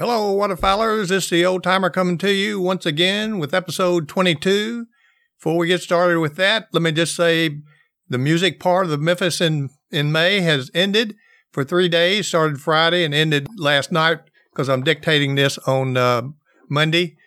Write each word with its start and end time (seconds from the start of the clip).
Hello, 0.00 0.34
waterfowlers. 0.34 1.08
This 1.08 1.24
is 1.24 1.28
the 1.28 1.44
old 1.44 1.62
timer 1.62 1.90
coming 1.90 2.16
to 2.16 2.32
you 2.32 2.58
once 2.58 2.86
again 2.86 3.38
with 3.38 3.52
episode 3.52 4.08
22. 4.08 4.86
Before 5.38 5.58
we 5.58 5.66
get 5.66 5.82
started 5.82 6.20
with 6.20 6.36
that, 6.36 6.68
let 6.72 6.80
me 6.80 6.90
just 6.90 7.14
say 7.14 7.58
the 8.08 8.16
music 8.16 8.58
part 8.58 8.86
of 8.86 8.90
the 8.90 8.96
Memphis 8.96 9.42
in, 9.42 9.68
in 9.90 10.10
May 10.10 10.40
has 10.40 10.70
ended 10.72 11.16
for 11.52 11.64
three 11.64 11.90
days, 11.90 12.28
started 12.28 12.62
Friday 12.62 13.04
and 13.04 13.12
ended 13.12 13.46
last 13.58 13.92
night 13.92 14.20
because 14.50 14.70
I'm 14.70 14.82
dictating 14.82 15.34
this 15.34 15.58
on 15.66 15.98
uh, 15.98 16.22
Monday. 16.70 17.18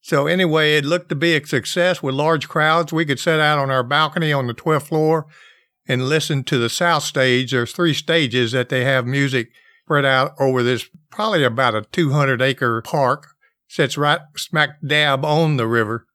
So 0.00 0.26
anyway, 0.26 0.78
it 0.78 0.86
looked 0.86 1.10
to 1.10 1.14
be 1.14 1.36
a 1.36 1.46
success 1.46 2.02
with 2.02 2.14
large 2.14 2.48
crowds. 2.48 2.94
We 2.94 3.04
could 3.04 3.20
sit 3.20 3.40
out 3.40 3.58
on 3.58 3.70
our 3.70 3.84
balcony 3.84 4.32
on 4.32 4.46
the 4.46 4.54
12th 4.54 4.84
floor 4.84 5.26
and 5.86 6.08
listen 6.08 6.44
to 6.44 6.56
the 6.56 6.70
south 6.70 7.02
stage. 7.02 7.50
There's 7.50 7.72
three 7.72 7.92
stages 7.92 8.52
that 8.52 8.70
they 8.70 8.84
have 8.84 9.04
music 9.06 9.50
spread 9.84 10.04
out 10.04 10.32
over 10.38 10.62
this 10.62 10.88
probably 11.10 11.44
about 11.44 11.74
a 11.74 11.82
200 11.92 12.40
acre 12.40 12.80
park. 12.82 13.28
Sits 13.68 13.96
right 13.96 14.20
smack 14.36 14.80
dab 14.86 15.24
on 15.24 15.56
the 15.56 15.66
river. 15.66 16.06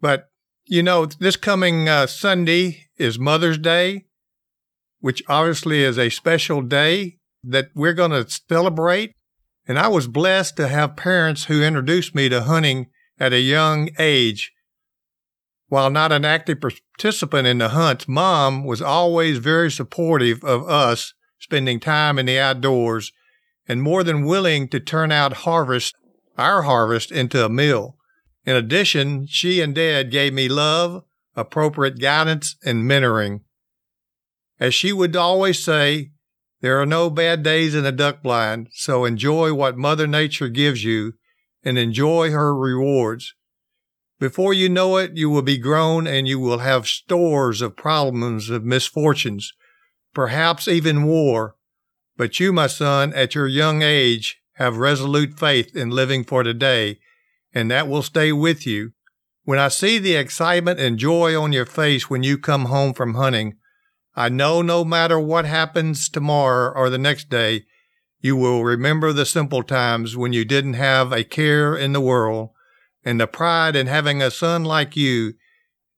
But, 0.00 0.28
you 0.66 0.82
know, 0.82 1.06
this 1.06 1.36
coming 1.36 1.88
uh, 1.88 2.06
Sunday 2.06 2.86
is 2.96 3.18
Mother's 3.18 3.58
Day, 3.58 4.06
which 5.00 5.22
obviously 5.28 5.82
is 5.82 5.98
a 5.98 6.08
special 6.10 6.62
day 6.62 7.18
that 7.42 7.68
we're 7.74 7.92
going 7.92 8.12
to 8.12 8.26
celebrate. 8.48 9.12
And 9.66 9.78
I 9.78 9.88
was 9.88 10.08
blessed 10.08 10.56
to 10.56 10.68
have 10.68 10.96
parents 10.96 11.44
who 11.44 11.62
introduced 11.62 12.14
me 12.14 12.28
to 12.30 12.42
hunting 12.42 12.86
at 13.18 13.32
a 13.32 13.40
young 13.40 13.90
age. 13.98 14.52
While 15.68 15.90
not 15.90 16.12
an 16.12 16.24
active 16.24 16.60
participant 16.60 17.46
in 17.46 17.58
the 17.58 17.70
hunts, 17.70 18.08
mom 18.08 18.64
was 18.64 18.82
always 18.82 19.38
very 19.38 19.70
supportive 19.70 20.42
of 20.44 20.68
us 20.68 21.14
spending 21.44 21.78
time 21.78 22.18
in 22.18 22.24
the 22.24 22.38
outdoors 22.38 23.12
and 23.68 23.82
more 23.82 24.02
than 24.02 24.24
willing 24.24 24.66
to 24.66 24.80
turn 24.80 25.12
out 25.12 25.44
harvest, 25.44 25.94
our 26.38 26.62
harvest, 26.62 27.12
into 27.12 27.44
a 27.44 27.50
meal. 27.50 27.96
In 28.46 28.56
addition, 28.56 29.26
she 29.26 29.60
and 29.60 29.74
dad 29.74 30.10
gave 30.10 30.32
me 30.32 30.48
love, 30.48 31.04
appropriate 31.36 32.00
guidance, 32.00 32.56
and 32.64 32.84
mentoring. 32.90 33.40
As 34.58 34.74
she 34.74 34.90
would 34.90 35.14
always 35.14 35.62
say, 35.62 36.12
there 36.62 36.80
are 36.80 36.86
no 36.86 37.10
bad 37.10 37.42
days 37.42 37.74
in 37.74 37.84
a 37.84 37.92
duck 37.92 38.22
blind, 38.22 38.68
so 38.72 39.04
enjoy 39.04 39.52
what 39.52 39.76
Mother 39.76 40.06
Nature 40.06 40.48
gives 40.48 40.82
you 40.82 41.12
and 41.62 41.76
enjoy 41.76 42.30
her 42.30 42.56
rewards. 42.56 43.34
Before 44.18 44.54
you 44.54 44.70
know 44.70 44.96
it, 44.96 45.12
you 45.14 45.28
will 45.28 45.42
be 45.42 45.58
grown 45.58 46.06
and 46.06 46.26
you 46.26 46.38
will 46.38 46.60
have 46.60 46.86
stores 46.86 47.60
of 47.60 47.76
problems 47.76 48.48
of 48.48 48.64
misfortunes 48.64 49.52
perhaps 50.14 50.68
even 50.68 51.04
war. 51.04 51.56
But 52.16 52.38
you, 52.38 52.52
my 52.52 52.68
son, 52.68 53.12
at 53.14 53.34
your 53.34 53.48
young 53.48 53.82
age, 53.82 54.40
have 54.54 54.76
resolute 54.76 55.38
faith 55.38 55.74
in 55.74 55.90
living 55.90 56.24
for 56.24 56.42
today, 56.42 57.00
and 57.52 57.70
that 57.70 57.88
will 57.88 58.02
stay 58.02 58.32
with 58.32 58.66
you. 58.66 58.92
When 59.42 59.58
I 59.58 59.68
see 59.68 59.98
the 59.98 60.14
excitement 60.14 60.80
and 60.80 60.98
joy 60.98 61.38
on 61.40 61.52
your 61.52 61.66
face 61.66 62.08
when 62.08 62.22
you 62.22 62.38
come 62.38 62.66
home 62.66 62.94
from 62.94 63.14
hunting, 63.14 63.56
I 64.14 64.28
know 64.28 64.62
no 64.62 64.84
matter 64.84 65.18
what 65.18 65.44
happens 65.44 66.08
tomorrow 66.08 66.72
or 66.74 66.88
the 66.88 66.98
next 66.98 67.28
day, 67.28 67.64
you 68.20 68.36
will 68.36 68.64
remember 68.64 69.12
the 69.12 69.26
simple 69.26 69.62
times 69.62 70.16
when 70.16 70.32
you 70.32 70.44
didn't 70.44 70.74
have 70.74 71.12
a 71.12 71.24
care 71.24 71.76
in 71.76 71.92
the 71.92 72.00
world, 72.00 72.50
and 73.04 73.20
the 73.20 73.26
pride 73.26 73.76
in 73.76 73.86
having 73.86 74.22
a 74.22 74.30
son 74.30 74.64
like 74.64 74.96
you 74.96 75.34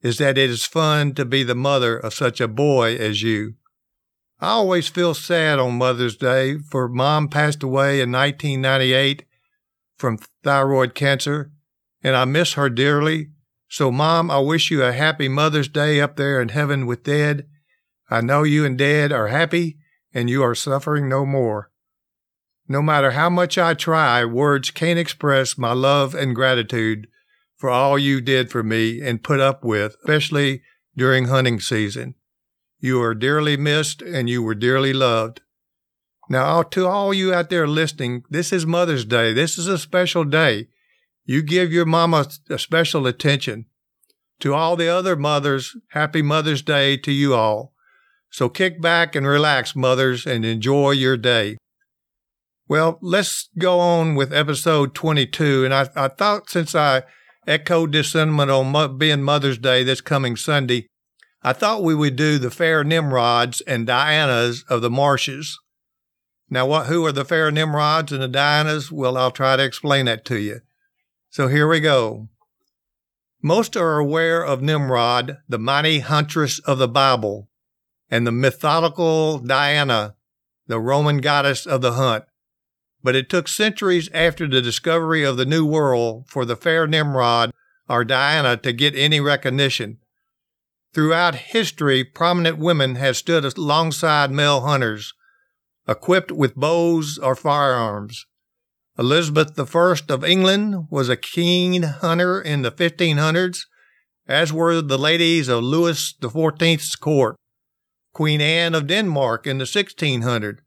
is 0.03 0.19
that 0.19 0.39
it 0.39 0.51
is 0.51 0.65
fun 0.65 1.15
to 1.15 1.25
be 1.25 1.43
the 1.43 1.55
mother 1.55 1.97
of 1.97 2.15
such 2.15 2.41
a 2.41 2.49
boy 2.49 2.97
as 2.97 3.23
you. 3.23 3.55
I 4.39 4.49
always 4.49 4.89
feel 4.89 5.15
sad 5.15 5.59
on 5.59 5.79
Mother's 5.79 6.17
Day, 6.17 6.59
for 6.59 6.89
Mom 6.89 7.29
passed 7.29 7.63
away 7.63 8.03
in 8.03 8.13
1998 8.13 9.25
from 9.97 10.19
thyroid 10.45 10.95
cancer, 10.95 11.51
and 12.03 12.15
I 12.15 12.27
miss 12.27 12.53
her 12.53 12.69
dearly. 12.69 13.31
So, 13.69 13.91
Mom, 13.91 14.31
I 14.31 14.39
wish 14.41 14.71
you 14.71 14.83
a 14.83 14.93
happy 14.93 15.29
Mother's 15.29 15.69
Day 15.69 16.01
up 16.01 16.17
there 16.17 16.41
in 16.41 16.51
heaven 16.51 16.85
with 16.85 17.03
Dad. 17.03 17.47
I 18.11 18.21
know 18.21 18.43
you 18.43 18.67
and 18.67 18.77
Dad 18.77 19.11
are 19.11 19.29
happy, 19.29 19.79
and 20.13 20.29
you 20.29 20.43
are 20.43 20.55
suffering 20.55 21.09
no 21.09 21.25
more. 21.25 21.71
No 22.69 22.83
matter 22.83 23.13
how 23.13 23.31
much 23.31 23.57
I 23.57 23.73
try, 23.73 24.25
words 24.25 24.71
can't 24.71 24.99
express 24.99 25.57
my 25.57 25.73
love 25.73 26.15
and 26.15 26.35
gratitude 26.35 27.09
for 27.57 27.71
all 27.71 27.99
you 27.99 28.21
did 28.21 28.51
for 28.51 28.63
me 28.63 29.01
and 29.01 29.25
put 29.25 29.41
up 29.41 29.65
with, 29.65 29.97
especially 30.01 30.63
during 30.95 31.27
hunting 31.27 31.59
season. 31.59 32.17
You 32.87 33.03
are 33.03 33.17
dearly 33.17 33.57
missed 33.57 34.01
and 34.01 34.31
you 34.31 34.45
were 34.45 34.55
dearly 34.55 34.93
loved. 34.93 35.41
Now, 36.29 36.63
to 36.63 36.87
all 36.87 37.13
you 37.13 37.35
out 37.35 37.51
there 37.51 37.67
listening, 37.67 38.23
this 38.31 38.53
is 38.53 38.65
Mother's 38.65 39.05
Day. 39.05 39.33
This 39.33 39.59
is 39.59 39.67
a 39.67 39.77
special 39.77 40.23
day. 40.23 40.69
You 41.25 41.43
give 41.43 41.73
your 41.73 41.85
mama 41.85 42.29
a 42.49 42.61
special 42.61 43.09
attention. 43.09 43.67
To 44.39 44.55
all 44.55 44.77
the 44.77 44.87
other 44.87 45.17
mothers, 45.17 45.75
happy 45.89 46.23
Mother's 46.23 46.63
Day 46.63 46.97
to 46.99 47.11
you 47.11 47.35
all. 47.35 47.73
So 48.31 48.49
kick 48.49 48.81
back 48.81 49.17
and 49.17 49.27
relax, 49.27 49.75
mothers, 49.75 50.25
and 50.25 50.45
enjoy 50.45 50.93
your 50.93 51.17
day. 51.17 51.57
Well, 52.69 53.01
let's 53.03 53.49
go 53.59 53.81
on 53.81 54.15
with 54.15 54.33
episode 54.33 54.95
22. 54.95 55.65
And 55.65 55.75
I, 55.75 55.89
I 55.97 56.07
thought 56.07 56.51
since 56.51 56.77
I 56.77 57.03
echoed 57.49 57.91
this 57.91 58.13
sentiment 58.13 58.53
on 58.53 58.97
being 58.97 59.25
Mother's 59.25 59.59
Day 59.59 59.83
this 59.83 60.01
coming 60.01 60.37
Sunday, 60.37 60.87
I 61.47 61.53
thought 61.53 61.85
we 61.85 61.95
would 61.95 62.17
do 62.17 62.39
the 62.39 62.51
fair 62.51 62.83
Nimrods 62.83 63.61
and 63.69 63.87
Dianas 63.87 64.65
of 64.69 64.83
the 64.83 64.91
marshes. 64.91 65.61
Now, 66.51 66.67
what, 66.67 66.87
who 66.87 67.07
are 67.07 67.13
the 67.13 67.25
fair 67.25 67.53
Nimrods 67.53 68.11
and 68.11 68.21
the 68.21 68.27
Dianas? 68.27 68.91
Well, 68.91 69.17
I'll 69.17 69.31
try 69.31 69.55
to 69.55 69.63
explain 69.63 70.07
that 70.07 70.25
to 70.25 70.41
you. 70.41 70.63
So 71.31 71.47
here 71.47 71.69
we 71.69 71.79
go. 71.79 72.27
Most 73.41 73.77
are 73.77 73.97
aware 73.99 74.45
of 74.45 74.61
Nimrod, 74.61 75.39
the 75.49 75.57
mighty 75.57 76.01
huntress 76.01 76.59
of 76.59 76.79
the 76.79 76.89
Bible, 76.89 77.49
and 78.11 78.27
the 78.27 78.33
mythological 78.33 79.39
Diana, 79.39 80.17
the 80.67 80.81
Roman 80.81 81.19
goddess 81.19 81.65
of 81.65 81.81
the 81.81 81.93
hunt. 81.93 82.25
But 83.05 83.15
it 83.15 83.31
took 83.31 83.47
centuries 83.47 84.11
after 84.13 84.49
the 84.49 84.61
discovery 84.61 85.23
of 85.23 85.37
the 85.37 85.47
New 85.47 85.65
World 85.65 86.25
for 86.27 86.45
the 86.45 86.57
fair 86.57 86.89
Nimrod 86.89 87.53
or 87.89 88.05
Diana 88.05 88.57
to 88.57 88.73
get 88.73 88.97
any 88.97 89.21
recognition. 89.21 89.99
Throughout 90.97 91.35
history, 91.35 92.05
prominent 92.05 92.57
women 92.57 92.95
have 92.95 93.19
stood 93.19 93.45
alongside 93.45 94.31
male 94.31 94.63
hunters, 94.63 95.13
equipped 95.87 96.33
with 96.33 96.55
bows 96.55 97.19
or 97.19 97.37
firearms. 97.37 98.25
Elizabeth 98.99 99.61
I 99.61 99.95
of 100.09 100.25
England 100.25 100.87
was 100.89 101.11
a 101.11 101.17
keen 101.19 101.83
hunter 101.83 102.41
in 102.41 102.63
the 102.63 102.73
1500s, 102.73 103.67
as 104.27 104.55
were 104.55 104.81
the 104.81 104.97
ladies 104.97 105.49
of 105.49 105.63
Louis 105.63 106.15
XIV's 106.19 106.97
court, 106.97 107.37
Queen 108.15 108.41
Anne 108.41 108.75
of 108.75 108.87
Denmark 108.87 109.47
in 109.47 109.59
the 109.59 109.65
1600s, 109.65 110.61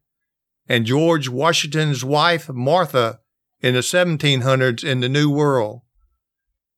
and 0.68 0.86
George 0.86 1.28
Washington's 1.28 2.04
wife 2.04 2.48
Martha 2.48 3.18
in 3.62 3.74
the 3.74 3.80
1700s 3.80 4.84
in 4.84 5.00
the 5.00 5.08
New 5.08 5.28
World. 5.28 5.80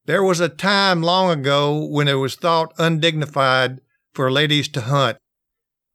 There 0.04 0.22
was 0.24 0.40
a 0.40 0.48
time 0.48 1.00
long 1.00 1.30
ago 1.30 1.84
when 1.84 2.08
it 2.08 2.14
was 2.14 2.34
thought 2.34 2.74
undignified 2.76 3.80
for 4.12 4.32
ladies 4.32 4.66
to 4.70 4.80
hunt. 4.80 5.18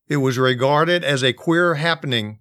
It 0.08 0.18
was 0.18 0.38
regarded 0.38 1.04
as 1.04 1.24
a 1.24 1.34
queer 1.34 1.76
happening, 1.76 2.40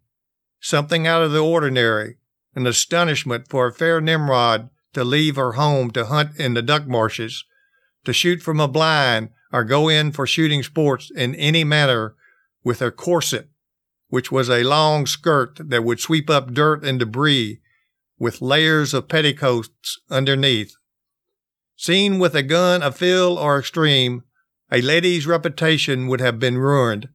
something 0.60 1.08
out 1.08 1.22
of 1.22 1.32
the 1.32 1.42
ordinary, 1.42 2.18
an 2.54 2.68
astonishment 2.68 3.48
for 3.48 3.66
a 3.66 3.72
fair 3.72 4.00
Nimrod 4.00 4.70
to 4.92 5.02
leave 5.02 5.34
her 5.34 5.52
home 5.52 5.90
to 5.90 6.06
hunt 6.06 6.38
in 6.38 6.54
the 6.54 6.62
duck 6.62 6.86
marshes, 6.86 7.44
to 8.04 8.12
shoot 8.12 8.40
from 8.40 8.60
a 8.60 8.68
blind, 8.68 9.30
or 9.52 9.64
go 9.64 9.88
in 9.88 10.12
for 10.12 10.26
shooting 10.26 10.62
sports 10.62 11.10
in 11.10 11.34
any 11.34 11.64
manner 11.64 12.14
with 12.62 12.78
her 12.78 12.92
corset, 12.92 13.48
which 14.08 14.30
was 14.30 14.48
a 14.48 14.62
long 14.62 15.04
skirt 15.04 15.58
that 15.58 15.82
would 15.82 15.98
sweep 15.98 16.30
up 16.30 16.54
dirt 16.54 16.84
and 16.84 17.00
debris 17.00 17.60
with 18.18 18.40
layers 18.40 18.94
of 18.94 19.08
petticoats 19.08 20.00
underneath. 20.08 20.76
Seen 21.76 22.18
with 22.18 22.34
a 22.34 22.42
gun 22.42 22.82
afield 22.82 23.38
or 23.38 23.58
extreme, 23.58 24.22
a 24.72 24.80
lady's 24.80 25.26
reputation 25.26 26.06
would 26.08 26.20
have 26.20 26.38
been 26.38 26.58
ruined. 26.58 27.08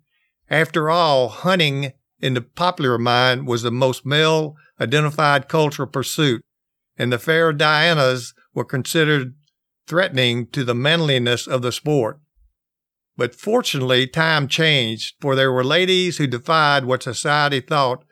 After 0.50 0.90
all, 0.90 1.30
hunting 1.30 1.94
in 2.20 2.36
the 2.36 2.42
popular 2.42 2.98
mind 2.98 3.48
was 3.48 3.64
the 3.64 3.72
most 3.72 4.06
male 4.06 4.56
identified 4.80 5.50
cultural 5.50 5.88
pursuit, 5.88 6.42
and 6.98 7.12
the 7.12 7.18
fair 7.18 7.52
Dianas 7.52 8.34
were 8.54 8.64
considered 8.64 9.34
threatening 9.88 10.48
to 10.48 10.64
the 10.64 10.76
manliness 10.76 11.48
of 11.48 11.62
the 11.62 11.72
sport. 11.72 12.20
But 13.18 13.36
fortunately, 13.36 14.08
time 14.08 14.48
changed, 14.48 15.16
for 15.20 15.36
there 15.36 15.52
were 15.52 15.64
ladies 15.64 16.18
who 16.18 16.28
defied 16.28 16.86
what 16.86 17.04
society 17.04 17.60
thought 17.60 18.04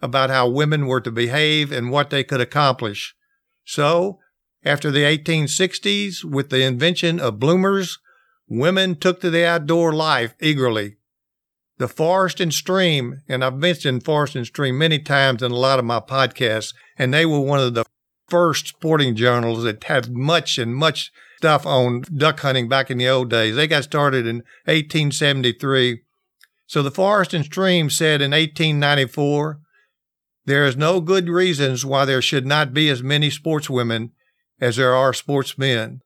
about 0.00 0.30
how 0.30 0.48
women 0.48 0.86
were 0.86 1.00
to 1.00 1.10
behave 1.10 1.72
and 1.72 1.90
what 1.90 2.10
they 2.10 2.22
could 2.22 2.40
accomplish. 2.40 3.14
So, 3.64 4.18
after 4.64 4.90
the 4.90 5.02
1860s, 5.02 6.24
with 6.24 6.50
the 6.50 6.64
invention 6.64 7.20
of 7.20 7.38
bloomers, 7.38 7.98
women 8.48 8.96
took 8.96 9.20
to 9.20 9.30
the 9.30 9.46
outdoor 9.46 9.92
life 9.92 10.34
eagerly. 10.40 10.96
The 11.78 11.88
forest 11.88 12.40
and 12.40 12.54
stream, 12.54 13.22
and 13.28 13.44
I've 13.44 13.56
mentioned 13.56 14.04
forest 14.04 14.36
and 14.36 14.46
stream 14.46 14.78
many 14.78 14.98
times 14.98 15.42
in 15.42 15.50
a 15.50 15.56
lot 15.56 15.78
of 15.78 15.84
my 15.84 16.00
podcasts, 16.00 16.72
and 16.96 17.12
they 17.12 17.26
were 17.26 17.40
one 17.40 17.58
of 17.58 17.74
the 17.74 17.84
first 18.28 18.68
sporting 18.68 19.14
journals 19.16 19.64
that 19.64 19.84
had 19.84 20.10
much 20.10 20.56
and 20.58 20.74
much 20.74 21.10
stuff 21.36 21.66
on 21.66 22.02
duck 22.16 22.40
hunting 22.40 22.68
back 22.68 22.90
in 22.90 22.98
the 22.98 23.08
old 23.08 23.28
days. 23.28 23.56
They 23.56 23.66
got 23.66 23.84
started 23.84 24.26
in 24.26 24.36
1873. 24.66 26.02
So 26.66 26.82
the 26.82 26.90
Forest 26.90 27.34
and 27.34 27.44
Stream 27.44 27.90
said 27.90 28.22
in 28.22 28.30
1894, 28.30 29.60
there 30.46 30.64
is 30.64 30.76
no 30.76 31.00
good 31.00 31.28
reasons 31.28 31.84
why 31.84 32.04
there 32.04 32.22
should 32.22 32.46
not 32.46 32.72
be 32.72 32.88
as 32.88 33.02
many 33.02 33.30
sportswomen 33.30 34.10
as 34.64 34.76
there 34.76 34.94
are 34.94 35.12
sportsmen. 35.12 36.00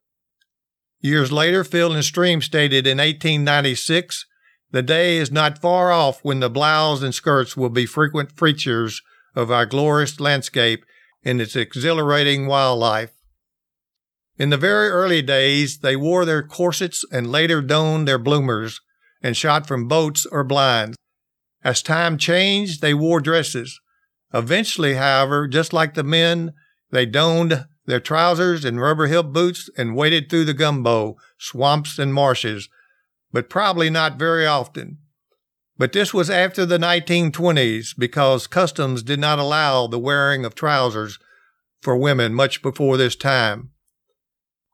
Years 1.00 1.30
later, 1.30 1.62
Field 1.62 1.92
and 1.92 2.04
Stream 2.04 2.42
stated 2.42 2.88
in 2.88 2.98
1896, 2.98 4.26
the 4.72 4.82
day 4.82 5.18
is 5.18 5.30
not 5.30 5.60
far 5.60 5.92
off 5.92 6.18
when 6.24 6.40
the 6.40 6.50
blouse 6.50 7.00
and 7.00 7.14
skirts 7.14 7.56
will 7.56 7.68
be 7.68 7.86
frequent 7.86 8.32
features 8.32 9.00
of 9.36 9.52
our 9.52 9.64
glorious 9.64 10.18
landscape 10.18 10.84
and 11.24 11.40
its 11.40 11.54
exhilarating 11.54 12.48
wildlife. 12.48 13.12
In 14.38 14.50
the 14.50 14.56
very 14.56 14.88
early 14.88 15.22
days, 15.22 15.78
they 15.78 15.94
wore 15.94 16.24
their 16.24 16.42
corsets 16.42 17.04
and 17.12 17.30
later 17.30 17.62
donned 17.62 18.08
their 18.08 18.18
bloomers 18.18 18.80
and 19.22 19.36
shot 19.36 19.68
from 19.68 19.86
boats 19.86 20.26
or 20.26 20.42
blinds. 20.42 20.96
As 21.62 21.80
time 21.80 22.18
changed, 22.18 22.80
they 22.80 22.92
wore 22.92 23.20
dresses. 23.20 23.80
Eventually, 24.34 24.94
however, 24.94 25.46
just 25.46 25.72
like 25.72 25.94
the 25.94 26.02
men, 26.02 26.54
they 26.90 27.06
donned 27.06 27.64
their 27.88 27.98
trousers 27.98 28.66
and 28.66 28.78
rubber 28.78 29.06
heel 29.06 29.22
boots 29.22 29.70
and 29.78 29.96
waded 29.96 30.28
through 30.28 30.44
the 30.44 30.52
gumbo, 30.52 31.16
swamps, 31.38 31.98
and 31.98 32.12
marshes, 32.12 32.68
but 33.32 33.48
probably 33.48 33.88
not 33.88 34.18
very 34.18 34.46
often. 34.46 34.98
But 35.78 35.94
this 35.94 36.12
was 36.12 36.28
after 36.28 36.66
the 36.66 36.76
1920s 36.76 37.94
because 37.96 38.46
customs 38.46 39.02
did 39.02 39.18
not 39.18 39.38
allow 39.38 39.86
the 39.86 39.98
wearing 39.98 40.44
of 40.44 40.54
trousers 40.54 41.18
for 41.80 41.96
women 41.96 42.34
much 42.34 42.60
before 42.60 42.98
this 42.98 43.16
time. 43.16 43.70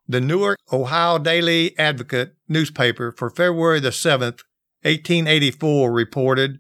The 0.09 0.21
Newark, 0.21 0.59
Ohio 0.73 1.19
Daily 1.19 1.79
Advocate 1.79 2.35
newspaper 2.49 3.13
for 3.13 3.31
February 3.31 3.79
the 3.79 3.91
7th, 3.91 4.43
1884 4.83 5.93
reported 5.93 6.59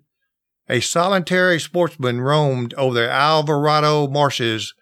a 0.68 0.78
solitary 0.78 1.58
sportsman 1.58 2.20
roamed 2.20 2.74
over 2.74 2.94
the 2.94 3.10
Alvarado 3.10 4.06
marshes 4.06 4.72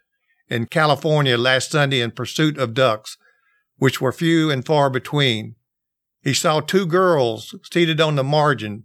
in 0.52 0.66
California 0.66 1.38
last 1.38 1.70
Sunday 1.70 2.02
in 2.02 2.10
pursuit 2.10 2.58
of 2.58 2.74
ducks, 2.74 3.16
which 3.78 4.02
were 4.02 4.12
few 4.12 4.50
and 4.50 4.66
far 4.66 4.90
between. 4.90 5.54
He 6.20 6.34
saw 6.34 6.60
two 6.60 6.84
girls 6.84 7.54
seated 7.72 8.02
on 8.02 8.16
the 8.16 8.22
margin, 8.22 8.84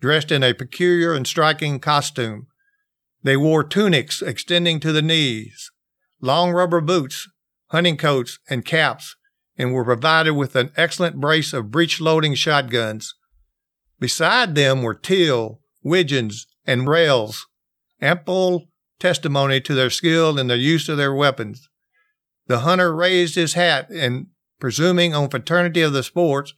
dressed 0.00 0.32
in 0.32 0.42
a 0.42 0.54
peculiar 0.54 1.12
and 1.12 1.26
striking 1.26 1.80
costume. 1.80 2.46
They 3.22 3.36
wore 3.36 3.62
tunics 3.62 4.22
extending 4.22 4.80
to 4.80 4.90
the 4.90 5.02
knees, 5.02 5.70
long 6.22 6.50
rubber 6.50 6.80
boots, 6.80 7.28
hunting 7.68 7.98
coats, 7.98 8.38
and 8.48 8.64
caps, 8.64 9.14
and 9.58 9.74
were 9.74 9.84
provided 9.84 10.32
with 10.32 10.56
an 10.56 10.72
excellent 10.78 11.20
brace 11.20 11.52
of 11.52 11.70
breech 11.70 12.00
loading 12.00 12.34
shotguns. 12.34 13.14
Beside 14.00 14.54
them 14.54 14.82
were 14.82 14.94
teal, 14.94 15.60
widgeons, 15.82 16.46
and 16.66 16.88
rails, 16.88 17.46
ample 18.00 18.71
testimony 19.02 19.60
to 19.60 19.74
their 19.74 19.90
skill 19.90 20.38
in 20.38 20.46
the 20.46 20.56
use 20.56 20.88
of 20.88 20.96
their 20.96 21.12
weapons. 21.12 21.68
The 22.46 22.60
hunter 22.60 22.94
raised 22.94 23.34
his 23.34 23.54
hat 23.54 23.90
and, 23.90 24.28
presuming 24.60 25.12
on 25.12 25.28
fraternity 25.28 25.82
of 25.82 25.92
the 25.92 26.04
sports, 26.04 26.54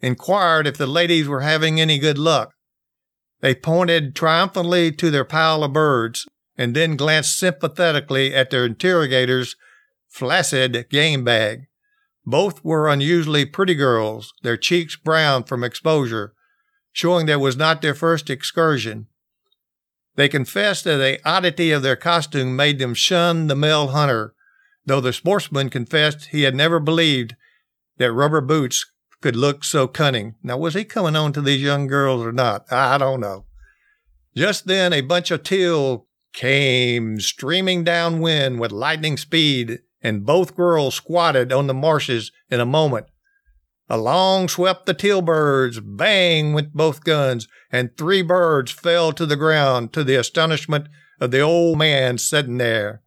inquired 0.00 0.66
if 0.66 0.76
the 0.76 0.88
ladies 0.88 1.28
were 1.28 1.42
having 1.42 1.80
any 1.80 2.00
good 2.00 2.18
luck. 2.18 2.50
They 3.40 3.54
pointed 3.54 4.16
triumphantly 4.16 4.90
to 4.92 5.12
their 5.12 5.24
pile 5.24 5.62
of 5.62 5.72
birds 5.72 6.26
and 6.56 6.74
then 6.74 6.96
glanced 6.96 7.38
sympathetically 7.38 8.34
at 8.34 8.50
their 8.50 8.66
interrogator's 8.66 9.54
flaccid 10.08 10.86
game 10.90 11.22
bag. 11.22 11.66
Both 12.26 12.64
were 12.64 12.88
unusually 12.88 13.46
pretty 13.46 13.76
girls, 13.76 14.32
their 14.42 14.56
cheeks 14.56 14.96
brown 14.96 15.44
from 15.44 15.62
exposure, 15.62 16.34
showing 16.92 17.26
that 17.26 17.40
was 17.40 17.56
not 17.56 17.80
their 17.80 17.94
first 17.94 18.28
excursion. 18.28 19.06
They 20.20 20.28
confessed 20.28 20.84
that 20.84 20.98
the 20.98 21.18
oddity 21.24 21.70
of 21.70 21.80
their 21.80 21.96
costume 21.96 22.54
made 22.54 22.78
them 22.78 22.92
shun 22.92 23.46
the 23.46 23.56
male 23.56 23.88
hunter, 23.88 24.34
though 24.84 25.00
the 25.00 25.14
sportsman 25.14 25.70
confessed 25.70 26.26
he 26.26 26.42
had 26.42 26.54
never 26.54 26.78
believed 26.78 27.36
that 27.96 28.12
rubber 28.12 28.42
boots 28.42 28.84
could 29.22 29.34
look 29.34 29.64
so 29.64 29.88
cunning. 29.88 30.34
Now, 30.42 30.58
was 30.58 30.74
he 30.74 30.84
coming 30.84 31.16
on 31.16 31.32
to 31.32 31.40
these 31.40 31.62
young 31.62 31.86
girls 31.86 32.22
or 32.22 32.32
not? 32.32 32.70
I 32.70 32.98
don't 32.98 33.20
know. 33.20 33.46
Just 34.36 34.66
then, 34.66 34.92
a 34.92 35.00
bunch 35.00 35.30
of 35.30 35.42
teal 35.42 36.06
came 36.34 37.18
streaming 37.18 37.82
downwind 37.82 38.60
with 38.60 38.72
lightning 38.72 39.16
speed, 39.16 39.78
and 40.02 40.26
both 40.26 40.54
girls 40.54 40.96
squatted 40.96 41.50
on 41.50 41.66
the 41.66 41.72
marshes 41.72 42.30
in 42.50 42.60
a 42.60 42.66
moment. 42.66 43.06
Along 43.92 44.46
swept 44.46 44.86
the 44.86 44.94
teal 44.94 45.20
birds, 45.20 45.80
bang 45.80 46.52
went 46.52 46.74
both 46.74 47.02
guns, 47.02 47.48
and 47.72 47.96
three 47.96 48.22
birds 48.22 48.70
fell 48.70 49.10
to 49.12 49.26
the 49.26 49.34
ground 49.34 49.92
to 49.94 50.04
the 50.04 50.14
astonishment 50.14 50.86
of 51.20 51.32
the 51.32 51.40
old 51.40 51.76
man 51.76 52.16
sitting 52.16 52.58
there. 52.58 53.02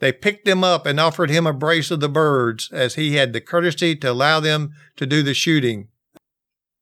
They 0.00 0.10
picked 0.10 0.44
them 0.44 0.64
up 0.64 0.84
and 0.84 0.98
offered 0.98 1.30
him 1.30 1.46
a 1.46 1.52
brace 1.52 1.92
of 1.92 2.00
the 2.00 2.08
birds, 2.08 2.68
as 2.72 2.96
he 2.96 3.14
had 3.14 3.32
the 3.32 3.40
courtesy 3.40 3.94
to 3.94 4.10
allow 4.10 4.40
them 4.40 4.72
to 4.96 5.06
do 5.06 5.22
the 5.22 5.32
shooting. 5.32 5.88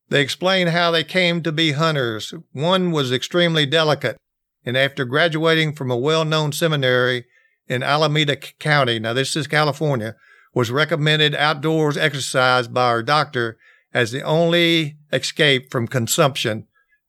They 0.09 0.21
explained 0.21 0.71
how 0.71 0.89
they 0.89 1.03
came 1.03 1.43
to 1.43 1.51
be 1.51 1.73
hunters. 1.73 2.33
One 2.51 2.91
was 2.91 3.11
extremely 3.11 3.67
delicate, 3.67 4.17
and 4.65 4.75
after 4.75 5.05
graduating 5.05 5.73
from 5.73 5.91
a 5.91 5.97
well 5.97 6.25
known 6.25 6.51
seminary 6.51 7.25
in 7.67 7.83
Alameda 7.83 8.37
County, 8.37 8.97
now 8.97 9.13
this 9.13 9.35
is 9.35 9.45
California, 9.45 10.15
was 10.55 10.71
recommended 10.71 11.35
outdoors 11.35 11.97
exercise 11.97 12.67
by 12.67 12.85
our 12.85 13.03
doctor 13.03 13.57
as 13.93 14.11
the 14.11 14.23
only 14.23 14.97
escape 15.13 15.69
from 15.69 15.87
consumption. 15.87 16.65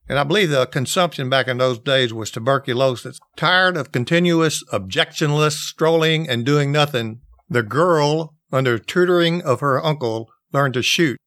And 0.09 0.19
I 0.19 0.23
believe 0.23 0.49
the 0.49 0.65
consumption 0.67 1.29
back 1.29 1.47
in 1.47 1.57
those 1.57 1.79
days 1.79 2.13
was 2.13 2.29
tuberculosis. 2.29 3.19
Tired 3.35 3.75
of 3.75 3.91
continuous, 3.91 4.63
objectionless 4.71 5.53
strolling 5.53 6.29
and 6.29 6.45
doing 6.45 6.71
nothing, 6.71 7.21
the 7.49 7.63
girl, 7.63 8.35
under 8.51 8.77
tutoring 8.77 9.41
of 9.41 9.61
her 9.61 9.83
uncle, 9.83 10.29
learned 10.53 10.75
to 10.75 10.83
shoot. 10.83 11.17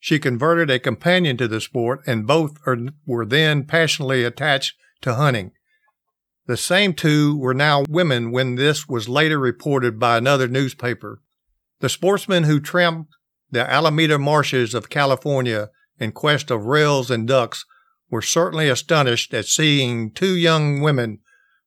She 0.00 0.18
converted 0.18 0.70
a 0.70 0.78
companion 0.78 1.36
to 1.38 1.48
the 1.48 1.60
sport, 1.60 2.00
and 2.06 2.26
both 2.26 2.58
are, 2.66 2.78
were 3.06 3.26
then 3.26 3.64
passionately 3.64 4.24
attached 4.24 4.74
to 5.02 5.14
hunting. 5.14 5.52
The 6.46 6.56
same 6.56 6.94
two 6.94 7.36
were 7.36 7.54
now 7.54 7.84
women 7.88 8.30
when 8.30 8.54
this 8.54 8.88
was 8.88 9.08
later 9.08 9.38
reported 9.38 9.98
by 9.98 10.16
another 10.16 10.48
newspaper. 10.48 11.20
The 11.80 11.88
sportsmen 11.88 12.44
who 12.44 12.60
tramped 12.60 13.14
the 13.50 13.68
Alameda 13.68 14.18
marshes 14.18 14.74
of 14.74 14.90
California 14.90 15.70
in 15.98 16.12
quest 16.12 16.50
of 16.50 16.66
rails 16.66 17.10
and 17.10 17.26
ducks 17.26 17.64
were 18.10 18.22
certainly 18.22 18.68
astonished 18.68 19.32
at 19.34 19.46
seeing 19.46 20.10
two 20.10 20.34
young 20.34 20.80
women, 20.80 21.20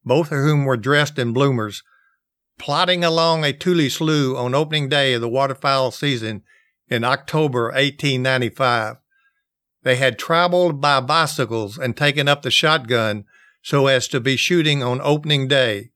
both 0.04 0.32
of 0.32 0.40
whom 0.40 0.66
were 0.66 0.78
dressed 0.78 1.18
in 1.18 1.34
bloomers, 1.34 1.84
plodding 2.58 3.04
along 3.04 3.44
a 3.44 3.54
tule 3.54 3.90
slough 3.90 4.38
on 4.38 4.54
opening 4.54 4.90
day 4.90 5.14
of 5.14 5.22
the 5.22 5.30
waterfowl 5.30 5.92
season 5.92 6.44
in 6.90 7.04
October 7.04 7.66
1895. 7.66 8.98
They 9.84 9.96
had 9.96 10.20
traveled 10.20 10.82
by 10.82 11.00
bicycles 11.00 11.78
and 11.78 11.96
taken 11.96 12.28
up 12.28 12.42
the 12.42 12.52
shotgun 12.52 13.26
so 13.64 13.88
as 13.88 14.08
to 14.10 14.20
be 14.20 14.36
shooting 14.36 14.84
on 14.84 15.00
opening 15.02 15.48
day. 15.48 15.92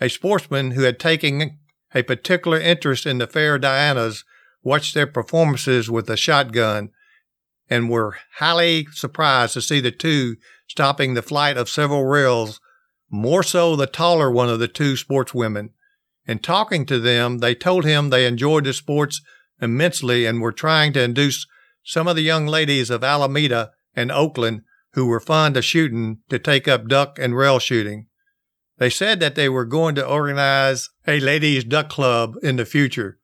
A 0.00 0.08
sportsman 0.08 0.72
who 0.72 0.82
had 0.82 0.98
taken 0.98 1.58
a 1.94 2.02
particular 2.02 2.58
interest 2.58 3.06
in 3.06 3.18
the 3.18 3.26
fair 3.26 3.58
Dianas 3.58 4.24
watched 4.62 4.94
their 4.94 5.06
performances 5.06 5.90
with 5.90 6.08
a 6.08 6.16
shotgun 6.16 6.90
and 7.68 7.90
were 7.90 8.16
highly 8.36 8.86
surprised 8.92 9.54
to 9.54 9.62
see 9.62 9.80
the 9.80 9.90
two 9.90 10.36
stopping 10.68 11.14
the 11.14 11.22
flight 11.22 11.56
of 11.56 11.68
several 11.68 12.04
rails, 12.04 12.60
more 13.10 13.42
so 13.42 13.76
the 13.76 13.86
taller 13.86 14.30
one 14.30 14.48
of 14.48 14.58
the 14.58 14.68
two 14.68 14.94
sportswomen. 14.94 15.70
In 16.26 16.38
talking 16.38 16.86
to 16.86 16.98
them, 16.98 17.38
they 17.38 17.54
told 17.54 17.84
him 17.84 18.10
they 18.10 18.26
enjoyed 18.26 18.64
the 18.64 18.72
sports 18.72 19.20
immensely 19.60 20.26
and 20.26 20.40
were 20.40 20.52
trying 20.52 20.92
to 20.92 21.02
induce 21.02 21.46
some 21.82 22.06
of 22.06 22.16
the 22.16 22.22
young 22.22 22.46
ladies 22.46 22.90
of 22.90 23.02
Alameda 23.02 23.72
and 23.94 24.12
Oakland 24.12 24.62
who 24.94 25.06
were 25.06 25.20
fond 25.20 25.56
of 25.56 25.64
shooting 25.64 26.18
to 26.28 26.38
take 26.38 26.68
up 26.68 26.88
duck 26.88 27.18
and 27.18 27.36
rail 27.36 27.58
shooting. 27.58 28.06
They 28.82 28.90
said 28.90 29.20
that 29.20 29.36
they 29.36 29.48
were 29.48 29.64
going 29.64 29.94
to 29.94 30.04
organize 30.04 30.90
a 31.06 31.20
ladies' 31.20 31.62
duck 31.62 31.88
club 31.88 32.34
in 32.42 32.56
the 32.56 32.64
future. 32.64 33.20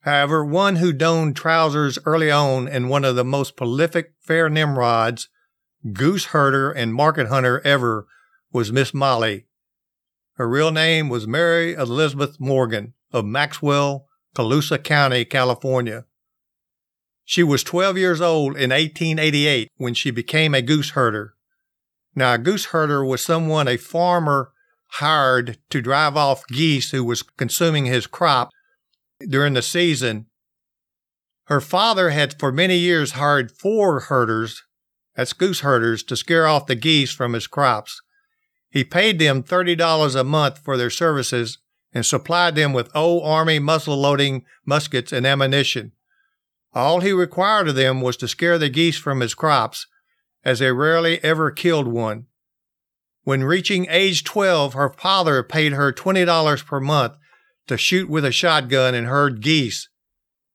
However, 0.00 0.42
one 0.42 0.76
who 0.76 0.90
donned 0.90 1.36
trousers 1.36 1.98
early 2.06 2.30
on 2.30 2.66
and 2.66 2.88
one 2.88 3.04
of 3.04 3.14
the 3.14 3.26
most 3.26 3.56
prolific 3.56 4.14
fair 4.20 4.48
Nimrods, 4.48 5.28
goose 5.92 6.24
herder, 6.32 6.70
and 6.70 6.94
market 6.94 7.26
hunter 7.26 7.60
ever 7.62 8.06
was 8.50 8.72
Miss 8.72 8.94
Molly. 8.94 9.44
Her 10.36 10.48
real 10.48 10.70
name 10.70 11.10
was 11.10 11.26
Mary 11.26 11.74
Elizabeth 11.74 12.40
Morgan 12.40 12.94
of 13.12 13.26
Maxwell, 13.26 14.06
Colusa 14.34 14.82
County, 14.82 15.26
California. 15.26 16.06
She 17.22 17.42
was 17.42 17.62
12 17.62 17.98
years 17.98 18.22
old 18.22 18.56
in 18.56 18.70
1888 18.70 19.70
when 19.76 19.92
she 19.92 20.10
became 20.10 20.54
a 20.54 20.62
goose 20.62 20.92
herder. 20.92 21.34
Now, 22.18 22.34
a 22.34 22.38
goose 22.38 22.66
herder 22.66 23.04
was 23.04 23.24
someone, 23.24 23.68
a 23.68 23.76
farmer 23.76 24.50
hired 24.94 25.56
to 25.70 25.80
drive 25.80 26.16
off 26.16 26.44
geese 26.48 26.90
who 26.90 27.04
was 27.04 27.22
consuming 27.22 27.86
his 27.86 28.08
crop 28.08 28.50
during 29.28 29.54
the 29.54 29.62
season. 29.62 30.26
Her 31.44 31.60
father 31.60 32.10
had 32.10 32.36
for 32.36 32.50
many 32.50 32.76
years 32.76 33.12
hired 33.12 33.52
four 33.52 34.00
herders, 34.00 34.64
that's 35.14 35.32
goose 35.32 35.60
herders, 35.60 36.02
to 36.04 36.16
scare 36.16 36.48
off 36.48 36.66
the 36.66 36.74
geese 36.74 37.12
from 37.12 37.34
his 37.34 37.46
crops. 37.46 38.02
He 38.68 38.82
paid 38.82 39.20
them 39.20 39.44
$30 39.44 40.18
a 40.18 40.24
month 40.24 40.58
for 40.58 40.76
their 40.76 40.90
services 40.90 41.58
and 41.92 42.04
supplied 42.04 42.56
them 42.56 42.72
with 42.72 42.94
old 42.96 43.22
Army 43.24 43.60
muzzle 43.60 43.96
loading 43.96 44.44
muskets 44.66 45.12
and 45.12 45.24
ammunition. 45.24 45.92
All 46.74 46.98
he 46.98 47.12
required 47.12 47.68
of 47.68 47.76
them 47.76 48.00
was 48.00 48.16
to 48.16 48.26
scare 48.26 48.58
the 48.58 48.68
geese 48.68 48.98
from 48.98 49.20
his 49.20 49.34
crops, 49.34 49.86
as 50.48 50.60
they 50.60 50.72
rarely 50.72 51.22
ever 51.22 51.50
killed 51.50 51.86
one. 51.86 52.24
When 53.22 53.44
reaching 53.44 53.86
age 53.90 54.24
12, 54.24 54.72
her 54.72 54.88
father 54.88 55.42
paid 55.42 55.74
her 55.74 55.92
$20 55.92 56.64
per 56.64 56.80
month 56.80 57.18
to 57.66 57.76
shoot 57.76 58.08
with 58.08 58.24
a 58.24 58.32
shotgun 58.32 58.94
and 58.94 59.08
herd 59.08 59.42
geese, 59.42 59.90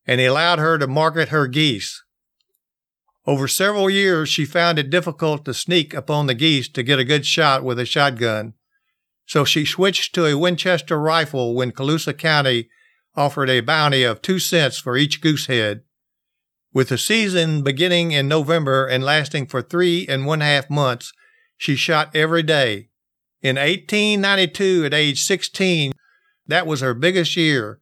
and 0.07 0.19
he 0.19 0.25
allowed 0.25 0.57
her 0.57 0.79
to 0.79 0.87
market 0.87 1.29
her 1.29 1.45
geese. 1.45 2.03
Over 3.27 3.47
several 3.47 3.87
years, 3.87 4.29
she 4.29 4.45
found 4.45 4.79
it 4.79 4.89
difficult 4.89 5.45
to 5.45 5.53
sneak 5.53 5.93
upon 5.93 6.25
the 6.25 6.33
geese 6.33 6.67
to 6.69 6.81
get 6.81 6.97
a 6.97 7.05
good 7.05 7.23
shot 7.23 7.63
with 7.63 7.77
a 7.77 7.85
shotgun. 7.85 8.55
So 9.27 9.45
she 9.45 9.63
switched 9.63 10.15
to 10.15 10.25
a 10.25 10.35
Winchester 10.35 10.99
rifle 10.99 11.53
when 11.53 11.71
Colusa 11.71 12.17
County 12.17 12.67
offered 13.15 13.51
a 13.51 13.59
bounty 13.59 14.01
of 14.01 14.23
two 14.23 14.39
cents 14.39 14.79
for 14.79 14.97
each 14.97 15.21
goose 15.21 15.45
head. 15.45 15.83
With 16.73 16.89
the 16.89 16.97
season 16.97 17.61
beginning 17.61 18.11
in 18.13 18.27
November 18.27 18.87
and 18.87 19.03
lasting 19.03 19.45
for 19.45 19.61
three 19.61 20.07
and 20.07 20.25
one 20.25 20.41
half 20.41 20.71
months, 20.71 21.13
she 21.55 21.75
shot 21.75 22.15
every 22.15 22.41
day. 22.41 22.89
In 23.43 23.57
1892, 23.57 24.85
at 24.85 24.93
age 24.93 25.21
16, 25.21 25.91
that 26.47 26.65
was 26.65 26.81
her 26.81 26.95
biggest 26.95 27.37
year, 27.37 27.77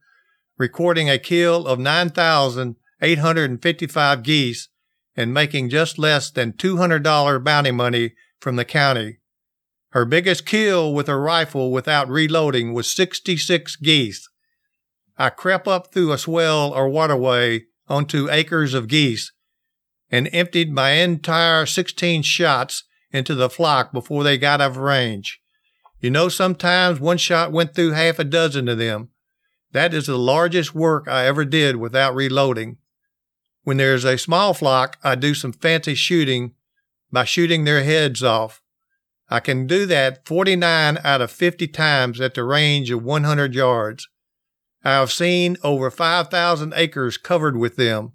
recording 0.58 1.08
a 1.08 1.18
kill 1.18 1.66
of 1.66 1.78
9,855 1.78 4.22
geese 4.22 4.68
and 5.16 5.32
making 5.32 5.70
just 5.70 5.98
less 5.98 6.30
than 6.30 6.52
$200 6.52 7.42
bounty 7.42 7.70
money 7.70 8.12
from 8.40 8.56
the 8.56 8.66
county. 8.66 9.20
Her 9.92 10.04
biggest 10.04 10.44
kill 10.44 10.92
with 10.92 11.08
a 11.08 11.16
rifle 11.16 11.72
without 11.72 12.10
reloading 12.10 12.74
was 12.74 12.92
66 12.92 13.76
geese. 13.76 14.28
I 15.16 15.30
crept 15.30 15.66
up 15.66 15.94
through 15.94 16.12
a 16.12 16.18
swell 16.18 16.74
or 16.74 16.90
waterway 16.90 17.68
onto 17.92 18.30
acres 18.30 18.72
of 18.72 18.88
geese 18.88 19.32
and 20.10 20.30
emptied 20.32 20.72
my 20.72 20.92
entire 20.92 21.66
16 21.66 22.22
shots 22.22 22.84
into 23.10 23.34
the 23.34 23.50
flock 23.50 23.92
before 23.92 24.24
they 24.24 24.38
got 24.38 24.62
out 24.62 24.70
of 24.70 24.76
range. 24.78 25.42
You 26.00 26.10
know, 26.10 26.30
sometimes 26.30 27.00
one 27.00 27.18
shot 27.18 27.52
went 27.52 27.74
through 27.74 27.90
half 27.90 28.18
a 28.18 28.24
dozen 28.24 28.66
of 28.68 28.78
them. 28.78 29.10
That 29.72 29.92
is 29.92 30.06
the 30.06 30.16
largest 30.16 30.74
work 30.74 31.06
I 31.06 31.26
ever 31.26 31.44
did 31.44 31.76
without 31.76 32.14
reloading. 32.14 32.78
When 33.62 33.76
there's 33.76 34.04
a 34.04 34.16
small 34.16 34.54
flock, 34.54 34.96
I 35.04 35.14
do 35.14 35.34
some 35.34 35.52
fancy 35.52 35.94
shooting 35.94 36.54
by 37.12 37.24
shooting 37.24 37.64
their 37.64 37.84
heads 37.84 38.22
off. 38.22 38.62
I 39.28 39.40
can 39.40 39.66
do 39.66 39.84
that 39.84 40.26
49 40.26 40.98
out 41.04 41.20
of 41.20 41.30
50 41.30 41.68
times 41.68 42.22
at 42.22 42.32
the 42.32 42.44
range 42.44 42.90
of 42.90 43.02
100 43.02 43.54
yards. 43.54 44.08
I 44.84 44.92
have 44.92 45.12
seen 45.12 45.56
over 45.62 45.90
5,000 45.90 46.72
acres 46.74 47.16
covered 47.16 47.56
with 47.56 47.76
them. 47.76 48.12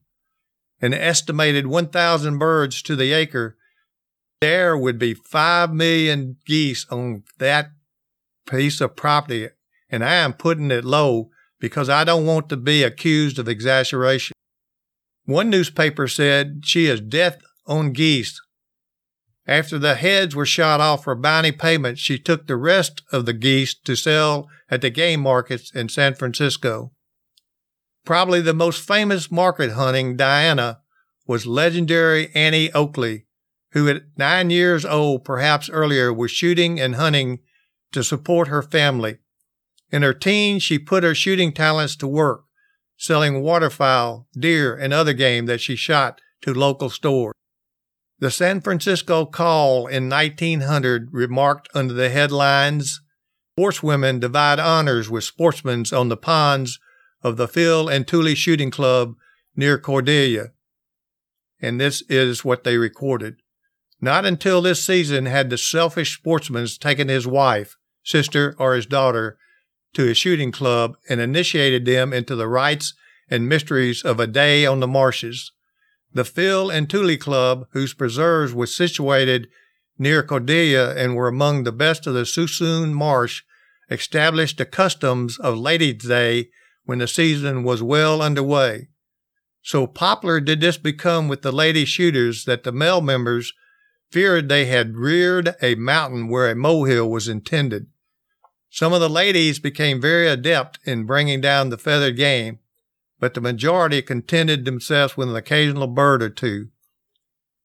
An 0.82 0.94
estimated 0.94 1.68
1,000 1.68 2.38
birds 2.38 2.82
to 2.84 2.96
the 2.96 3.14
acre. 3.14 3.58
There 4.42 4.78
would 4.78 5.00
be 5.00 5.14
5 5.14 5.74
million 5.74 6.38
geese 6.46 6.86
on 6.90 7.24
that 7.40 7.72
piece 8.50 8.82
of 8.82 8.96
property, 8.96 9.50
and 9.90 10.04
I 10.04 10.16
am 10.16 10.34
putting 10.34 10.70
it 10.70 10.86
low 10.86 11.30
because 11.60 11.90
I 11.90 12.04
don't 12.04 12.26
want 12.26 12.50
to 12.50 12.58
be 12.58 12.84
accused 12.84 13.40
of 13.40 13.48
exaggeration. 13.48 14.34
One 15.26 15.50
newspaper 15.50 16.08
said 16.08 16.62
she 16.64 16.86
is 16.86 17.02
death 17.02 17.40
on 17.66 17.94
geese. 17.94 18.40
After 19.48 19.80
the 19.80 19.96
heads 19.96 20.36
were 20.36 20.46
shot 20.46 20.82
off 20.82 21.06
for 21.06 21.16
bounty 21.16 21.54
payment, 21.54 21.98
she 21.98 22.20
took 22.20 22.48
the 22.48 22.58
rest 22.58 23.02
of 23.14 23.26
the 23.26 23.34
geese 23.34 23.74
to 23.86 23.96
sell 23.96 24.50
at 24.70 24.82
the 24.82 24.90
game 24.90 25.22
markets 25.22 25.72
in 25.74 25.88
San 25.88 26.16
Francisco. 26.16 26.92
Probably 28.04 28.42
the 28.42 28.54
most 28.54 28.86
famous 28.86 29.32
market 29.32 29.72
hunting 29.72 30.18
Diana 30.18 30.80
was 31.26 31.46
legendary 31.46 32.30
Annie 32.36 32.72
Oakley, 32.74 33.26
who 33.72 33.88
at 33.88 34.04
nine 34.18 34.50
years 34.50 34.84
old, 34.84 35.24
perhaps 35.24 35.70
earlier, 35.70 36.14
was 36.14 36.32
shooting 36.32 36.80
and 36.80 36.96
hunting 36.96 37.40
to 37.94 38.04
support 38.04 38.50
her 38.50 38.62
family. 38.62 39.18
In 39.92 40.02
her 40.02 40.14
teens, 40.14 40.64
she 40.64 40.78
put 40.78 41.04
her 41.04 41.16
shooting 41.16 41.54
talents 41.54 41.96
to 41.98 42.08
work, 42.08 42.44
selling 42.98 43.42
waterfowl, 43.42 44.28
deer, 44.38 44.76
and 44.76 44.94
other 44.94 45.14
game 45.14 45.46
that 45.46 45.62
she 45.62 45.78
shot 45.78 46.20
to 46.42 46.54
local 46.54 46.90
stores. 46.90 47.34
The 48.20 48.32
San 48.32 48.62
Francisco 48.62 49.26
Call 49.26 49.86
in 49.86 50.10
1900 50.10 51.10
remarked 51.12 51.70
under 51.76 51.94
the 51.94 52.10
headlines 52.10 53.02
Sportswomen 53.58 54.20
divide 54.20 54.60
honors 54.60 55.10
with 55.10 55.24
sportsmen 55.24 55.86
on 55.92 56.10
the 56.10 56.18
ponds 56.18 56.80
of 57.24 57.38
the 57.38 57.48
Phil 57.48 57.88
and 57.88 58.08
Tule 58.08 58.34
Shooting 58.36 58.72
Club 58.72 59.16
near 59.56 59.78
Cordelia. 59.78 60.52
And 61.60 61.80
this 61.80 62.02
is 62.10 62.46
what 62.46 62.64
they 62.64 62.78
recorded. 62.78 63.38
Not 64.00 64.26
until 64.26 64.62
this 64.62 64.84
season 64.84 65.26
had 65.26 65.50
the 65.50 65.58
selfish 65.58 66.16
sportsman 66.16 66.68
taken 66.80 67.10
his 67.10 67.26
wife, 67.26 67.78
sister, 68.04 68.56
or 68.60 68.76
his 68.76 68.86
daughter 68.86 69.38
to 69.94 70.04
his 70.04 70.18
shooting 70.18 70.52
club 70.52 70.96
and 71.10 71.20
initiated 71.20 71.86
them 71.86 72.14
into 72.14 72.36
the 72.36 72.48
rites 72.48 72.94
and 73.30 73.50
mysteries 73.50 74.04
of 74.04 74.20
a 74.20 74.28
day 74.28 74.66
on 74.66 74.80
the 74.80 74.88
marshes. 74.88 75.52
The 76.18 76.26
Phil 76.26 76.72
and 76.72 76.90
Tule 76.90 77.16
Club, 77.16 77.68
whose 77.74 77.94
preserves 77.94 78.52
were 78.52 78.66
situated 78.66 79.50
near 80.00 80.24
Cordelia 80.24 80.96
and 80.96 81.16
were 81.16 81.28
among 81.28 81.64
the 81.64 81.72
best 81.72 82.08
of 82.08 82.16
the 82.16 82.26
Suisun 82.26 82.92
Marsh, 82.92 83.44
established 83.92 84.58
the 84.58 84.66
customs 84.66 85.38
of 85.38 85.60
Ladies' 85.60 86.06
Day 86.06 86.50
when 86.86 86.98
the 86.98 87.08
season 87.08 87.64
was 87.64 87.84
well 87.84 88.24
underway. 88.24 88.88
So 89.62 89.86
popular 89.86 90.40
did 90.40 90.60
this 90.60 90.78
become 90.78 91.28
with 91.28 91.44
the 91.44 91.52
lady 91.52 91.86
shooters 91.86 92.46
that 92.46 92.64
the 92.64 92.72
male 92.72 93.02
members 93.02 93.54
feared 94.10 94.50
they 94.50 94.66
had 94.66 94.98
reared 94.98 95.54
a 95.62 95.76
mountain 95.76 96.30
where 96.30 96.50
a 96.50 96.56
molehill 96.56 97.12
was 97.12 97.28
intended. 97.28 97.92
Some 98.72 98.92
of 98.92 99.02
the 99.02 99.08
ladies 99.08 99.60
became 99.60 100.02
very 100.02 100.28
adept 100.28 100.80
in 100.84 101.06
bringing 101.06 101.42
down 101.42 101.70
the 101.70 101.78
feathered 101.78 102.18
game, 102.18 102.58
but 103.20 103.34
the 103.34 103.42
majority 103.42 104.02
contented 104.02 104.66
themselves 104.66 105.18
with 105.18 105.30
an 105.30 105.36
occasional 105.36 105.88
bird 105.88 106.22
or 106.22 106.30
two. 106.30 106.68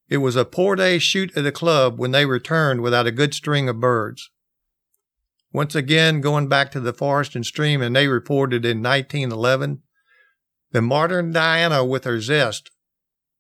It 0.09 0.19
was 0.19 0.37
a 0.37 0.45
poor 0.45 0.77
day's 0.77 1.03
shoot 1.03 1.37
at 1.37 1.45
the 1.45 1.53
club 1.53 1.99
when 1.99 2.11
they 2.11 2.27
returned 2.27 2.83
without 2.83 3.07
a 3.07 3.13
good 3.13 3.35
string 3.35 3.69
of 3.69 3.81
birds. 3.81 4.31
Once 5.53 5.75
again, 5.75 6.21
going 6.21 6.49
back 6.49 6.71
to 6.71 6.81
the 6.81 6.93
forest 6.93 7.35
and 7.37 7.45
stream, 7.45 7.83
and 7.83 7.95
they 7.95 8.09
reported 8.09 8.65
in 8.65 8.83
1911, 8.83 9.83
the 10.71 10.81
modern 10.81 11.33
Diana 11.33 11.85
with 11.85 12.05
her 12.05 12.21
zest, 12.21 12.71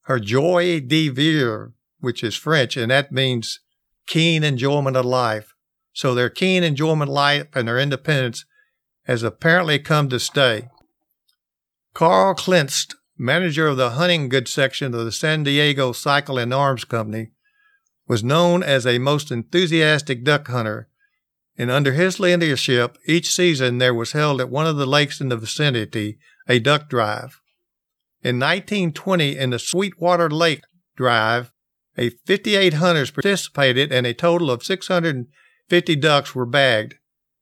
her 0.03 0.19
joie 0.19 0.81
de 0.81 1.09
vivre, 1.09 1.73
which 2.01 2.23
is 2.23 2.35
French, 2.35 2.77
and 2.77 2.91
that 2.91 3.13
means 3.13 3.61
keen 4.07 4.45
enjoyment 4.45 4.97
of 4.97 5.07
life. 5.07 5.55
So 5.95 6.15
their 6.15 6.31
keen 6.31 6.63
enjoyment 6.63 7.11
of 7.11 7.15
life 7.15 7.47
and 7.55 7.69
their 7.69 7.79
independence 7.79 8.45
has 9.05 9.23
apparently 9.23 9.79
come 9.79 10.09
to 10.09 10.21
stay. 10.21 10.69
Carl 11.95 12.35
Klinst, 12.35 12.95
manager 13.19 13.69
of 13.69 13.77
the 13.77 13.91
hunting 13.91 14.29
goods 14.29 14.51
section 14.51 14.95
of 14.95 15.05
the 15.05 15.13
San 15.13 15.45
Diego 15.45 15.93
Cycle 15.93 16.39
and 16.39 16.53
Arms 16.53 16.85
Company, 16.85 17.33
was 18.09 18.25
known 18.25 18.63
as 18.63 18.87
a 18.87 18.99
most 18.99 19.31
enthusiastic 19.31 20.25
duck 20.25 20.49
hunter, 20.49 20.89
and 21.57 21.71
under 21.71 21.93
his 21.93 22.19
leadership, 22.19 22.97
each 23.07 23.31
season 23.31 23.79
there 23.79 23.95
was 23.95 24.13
held 24.13 24.41
at 24.41 24.49
one 24.49 24.67
of 24.67 24.77
the 24.77 24.87
lakes 24.87 25.21
in 25.21 25.29
the 25.29 25.37
vicinity 25.37 26.19
a 26.49 26.59
duck 26.59 26.89
drive. 26.89 27.41
In 28.23 28.39
1920, 28.39 29.37
in 29.37 29.51
the 29.51 29.59
Sweetwater 29.59 30.31
Lake 30.31 30.63
Drive, 30.97 31.53
a 31.99 32.11
58 32.11 32.75
hunters 32.75 33.11
participated 33.11 33.93
and 33.93 34.07
a 34.07 34.15
total 34.15 34.51
of 34.51 34.63
650 34.63 35.97
ducks 35.97 36.35
were 36.35 36.47
bagged. 36.47 36.95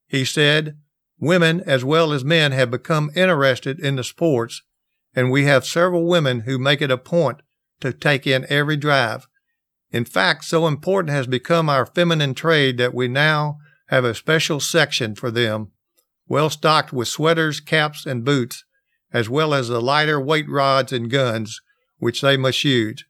He 0.08 0.24
said, 0.24 0.76
Women 1.20 1.60
as 1.66 1.84
well 1.84 2.12
as 2.12 2.24
men 2.24 2.52
have 2.52 2.70
become 2.70 3.10
interested 3.14 3.78
in 3.78 3.96
the 3.96 4.04
sports, 4.04 4.62
and 5.14 5.30
we 5.30 5.44
have 5.44 5.66
several 5.66 6.06
women 6.06 6.40
who 6.40 6.58
make 6.58 6.80
it 6.80 6.90
a 6.90 6.96
point 6.96 7.42
to 7.80 7.92
take 7.92 8.26
in 8.26 8.46
every 8.48 8.76
drive. 8.76 9.26
In 9.90 10.06
fact, 10.06 10.44
so 10.44 10.66
important 10.66 11.10
has 11.10 11.26
become 11.26 11.68
our 11.68 11.84
feminine 11.84 12.32
trade 12.32 12.78
that 12.78 12.94
we 12.94 13.06
now 13.06 13.58
have 13.88 14.04
a 14.04 14.14
special 14.14 14.60
section 14.60 15.14
for 15.14 15.30
them, 15.30 15.72
well 16.26 16.48
stocked 16.48 16.92
with 16.92 17.08
sweaters, 17.08 17.60
caps, 17.60 18.06
and 18.06 18.24
boots, 18.24 18.64
as 19.12 19.28
well 19.28 19.52
as 19.52 19.68
the 19.68 19.82
lighter 19.82 20.20
weight 20.20 20.48
rods 20.48 20.92
and 20.92 21.10
guns, 21.10 21.60
which 21.98 22.22
they 22.22 22.36
must 22.36 22.64
use. 22.64 23.04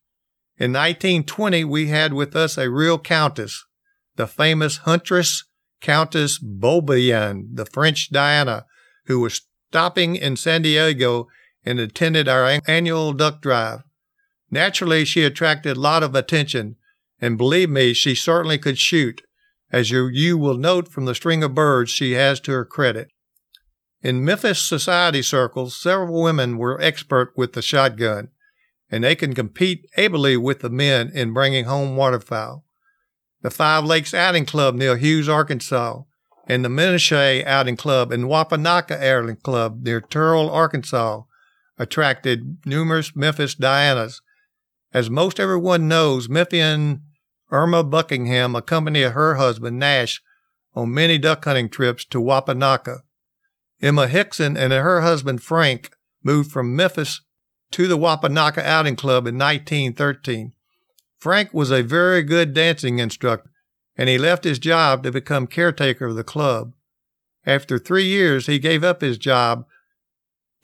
In 0.57 0.73
1920, 0.73 1.65
we 1.65 1.89
had 1.89 2.13
with 2.13 2.35
us 2.35 2.59
a 2.59 2.71
real 2.71 2.99
countess, 2.99 3.65
the 4.17 4.27
famous 4.27 4.79
Huntress 4.79 5.45
Countess 5.81 6.39
Beaubien, 6.39 7.49
the 7.53 7.67
French 7.67 8.11
Diana, 8.11 8.67
who 9.07 9.21
was 9.21 9.43
stopping 9.71 10.17
in 10.17 10.37
San 10.37 10.63
Diego 10.63 11.29
and 11.65 11.79
attended 11.79 12.29
our 12.29 12.61
annual 12.67 13.13
duck 13.13 13.41
drive. 13.41 13.83
Naturally, 14.51 15.05
she 15.05 15.25
attracted 15.25 15.77
a 15.77 15.81
lot 15.81 16.03
of 16.03 16.15
attention, 16.15 16.77
and 17.21 17.39
believe 17.39 17.71
me, 17.71 17.93
she 17.93 18.15
certainly 18.15 18.59
could 18.59 18.79
shoot, 18.79 19.23
as 19.71 19.91
you, 19.91 20.09
you 20.09 20.37
will 20.37 20.57
note 20.57 20.89
from 20.89 21.05
the 21.05 21.15
string 21.15 21.43
of 21.43 21.55
birds 21.55 21.91
she 21.91 22.13
has 22.13 22.41
to 22.41 22.53
her 22.53 22.65
credit. 22.65 23.09
In 24.03 24.25
Memphis 24.25 24.61
society 24.67 25.23
circles, 25.23 25.77
several 25.77 26.23
women 26.23 26.57
were 26.57 26.81
expert 26.81 27.33
with 27.37 27.53
the 27.53 27.63
shotgun, 27.63 28.29
and 28.91 29.05
they 29.05 29.15
can 29.15 29.35
compete 29.35 29.87
ably 29.97 30.37
with 30.37 30.61
the 30.61 30.71
men 30.71 31.11
in 31.15 31.33
bringing 31.33 31.67
home 31.67 31.97
waterfowl. 31.97 32.65
The 33.43 33.51
Five 33.51 33.85
Lakes 33.85 34.13
Outing 34.13 34.45
Club 34.45 34.75
near 34.75 34.97
Hughes, 34.97 35.29
Arkansas, 35.29 36.03
and 36.47 36.65
the 36.65 36.69
Menasha 36.69 37.45
Outing 37.47 37.77
Club 37.77 38.13
and 38.13 38.25
Wapanocca 38.25 39.03
Outing 39.03 39.37
Club 39.37 39.83
near 39.83 40.01
Turrell, 40.01 40.51
Arkansas, 40.51 41.23
attracted 41.79 42.59
numerous 42.67 43.17
Memphis 43.17 43.55
Dianas. 43.55 44.21
As 44.93 45.09
most 45.09 45.41
everyone 45.41 45.89
knows, 45.89 46.29
Memphian 46.29 47.01
Irma 47.51 47.83
Buckingham 47.83 48.55
accompanied 48.55 49.13
her 49.13 49.37
husband 49.37 49.79
Nash 49.79 50.21
on 50.75 50.93
many 50.93 51.17
duck 51.17 51.45
hunting 51.45 51.71
trips 51.71 52.05
to 52.07 52.19
Wapanocca. 52.19 53.01
Emma 53.81 54.07
Hickson 54.07 54.57
and 54.57 54.73
her 54.73 55.01
husband 55.01 55.43
Frank 55.43 55.91
moved 56.23 56.53
from 56.53 56.77
Memphis 56.77 57.23
to 57.71 57.87
the 57.87 57.97
Wapanocca 57.97 58.63
Outing 58.63 58.97
Club 58.97 59.27
in 59.27 59.39
1913. 59.39 60.53
Frank 61.21 61.53
was 61.53 61.71
a 61.71 61.83
very 61.83 62.23
good 62.23 62.55
dancing 62.55 62.99
instructor, 62.99 63.51
and 63.95 64.09
he 64.09 64.17
left 64.17 64.45
his 64.45 64.59
job 64.59 65.03
to 65.03 65.13
become 65.13 65.47
caretaker 65.47 66.07
of 66.07 66.17
the 66.17 66.25
club. 66.25 66.73
After 67.45 67.79
three 67.79 68.07
years, 68.07 68.47
he 68.47 68.59
gave 68.59 68.83
up 68.83 69.03
his 69.03 69.19
job 69.19 69.67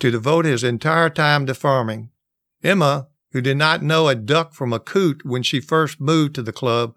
to 0.00 0.10
devote 0.10 0.46
his 0.46 0.64
entire 0.64 1.10
time 1.10 1.46
to 1.46 1.54
farming. 1.54 2.10
Emma, 2.62 3.08
who 3.32 3.42
did 3.42 3.58
not 3.58 3.82
know 3.82 4.08
a 4.08 4.14
duck 4.14 4.54
from 4.54 4.72
a 4.72 4.80
coot 4.80 5.24
when 5.24 5.42
she 5.42 5.60
first 5.60 6.00
moved 6.00 6.34
to 6.34 6.42
the 6.42 6.52
club, 6.52 6.94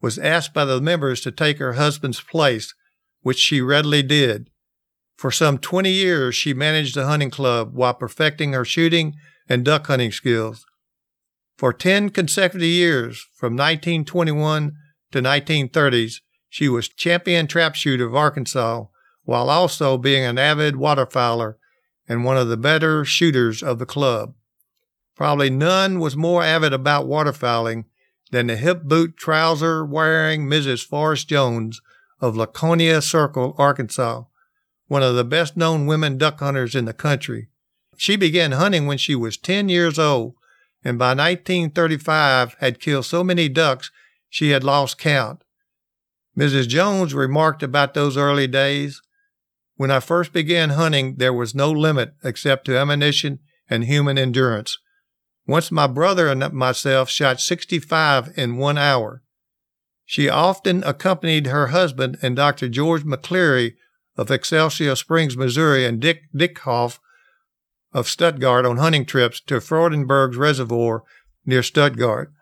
was 0.00 0.18
asked 0.18 0.52
by 0.52 0.64
the 0.64 0.80
members 0.80 1.20
to 1.20 1.30
take 1.30 1.58
her 1.58 1.74
husband's 1.74 2.20
place, 2.20 2.74
which 3.22 3.38
she 3.38 3.60
readily 3.60 4.02
did. 4.02 4.50
For 5.16 5.30
some 5.30 5.58
20 5.58 5.90
years, 5.90 6.34
she 6.34 6.52
managed 6.52 6.96
the 6.96 7.06
hunting 7.06 7.30
club 7.30 7.72
while 7.72 7.94
perfecting 7.94 8.52
her 8.52 8.64
shooting 8.64 9.14
and 9.48 9.64
duck 9.64 9.86
hunting 9.86 10.12
skills. 10.12 10.66
For 11.56 11.72
10 11.72 12.10
consecutive 12.10 12.68
years, 12.68 13.26
from 13.34 13.54
1921 13.54 14.76
to 15.12 15.22
1930s, 15.22 16.20
she 16.50 16.68
was 16.68 16.88
champion 16.88 17.46
trap 17.46 17.74
shooter 17.74 18.06
of 18.06 18.14
Arkansas 18.14 18.84
while 19.24 19.48
also 19.48 19.96
being 19.96 20.22
an 20.22 20.38
avid 20.38 20.74
waterfowler 20.74 21.54
and 22.08 22.24
one 22.24 22.36
of 22.36 22.48
the 22.48 22.56
better 22.56 23.04
shooters 23.04 23.62
of 23.62 23.78
the 23.78 23.86
club. 23.86 24.34
Probably 25.16 25.48
none 25.48 25.98
was 25.98 26.14
more 26.14 26.42
avid 26.42 26.74
about 26.74 27.06
waterfowling 27.06 27.86
than 28.30 28.48
the 28.48 28.56
hip 28.56 28.82
boot 28.82 29.16
trouser 29.16 29.84
wearing 29.84 30.46
Mrs. 30.46 30.86
Forrest 30.86 31.28
Jones 31.28 31.80
of 32.20 32.36
Laconia 32.36 33.00
Circle, 33.00 33.54
Arkansas, 33.56 34.24
one 34.88 35.02
of 35.02 35.14
the 35.14 35.24
best 35.24 35.56
known 35.56 35.86
women 35.86 36.18
duck 36.18 36.38
hunters 36.40 36.74
in 36.74 36.84
the 36.84 36.92
country. 36.92 37.48
She 37.96 38.16
began 38.16 38.52
hunting 38.52 38.86
when 38.86 38.98
she 38.98 39.14
was 39.14 39.38
10 39.38 39.70
years 39.70 39.98
old, 39.98 40.34
and 40.86 41.00
by 41.00 41.08
1935 41.08 42.54
had 42.60 42.78
killed 42.78 43.04
so 43.04 43.24
many 43.24 43.48
ducks 43.48 43.90
she 44.28 44.50
had 44.50 44.62
lost 44.62 44.98
count. 44.98 45.42
Mrs. 46.38 46.68
Jones 46.68 47.12
remarked 47.12 47.64
about 47.64 47.92
those 47.92 48.16
early 48.16 48.46
days. 48.46 49.02
When 49.74 49.90
I 49.90 49.98
first 49.98 50.32
began 50.32 50.70
hunting, 50.70 51.16
there 51.16 51.32
was 51.32 51.56
no 51.56 51.72
limit 51.72 52.12
except 52.22 52.66
to 52.66 52.78
ammunition 52.78 53.40
and 53.68 53.84
human 53.84 54.16
endurance. 54.16 54.78
Once 55.44 55.72
my 55.72 55.88
brother 55.88 56.28
and 56.28 56.52
myself 56.52 57.10
shot 57.10 57.40
65 57.40 58.32
in 58.36 58.56
one 58.56 58.78
hour. 58.78 59.24
She 60.04 60.28
often 60.28 60.84
accompanied 60.84 61.48
her 61.48 61.68
husband 61.68 62.16
and 62.22 62.36
Dr. 62.36 62.68
George 62.68 63.02
McCleary 63.02 63.74
of 64.16 64.30
Excelsior 64.30 64.94
Springs, 64.94 65.36
Missouri, 65.36 65.84
and 65.84 65.98
Dick 65.98 66.22
Dickhoff 66.32 67.00
of 67.92 68.08
Stuttgart 68.08 68.66
on 68.66 68.76
hunting 68.76 69.06
trips 69.06 69.40
to 69.42 69.60
Freudenberg's 69.60 70.36
Reservoir 70.36 71.02
near 71.44 71.62
Stuttgart. 71.62 72.32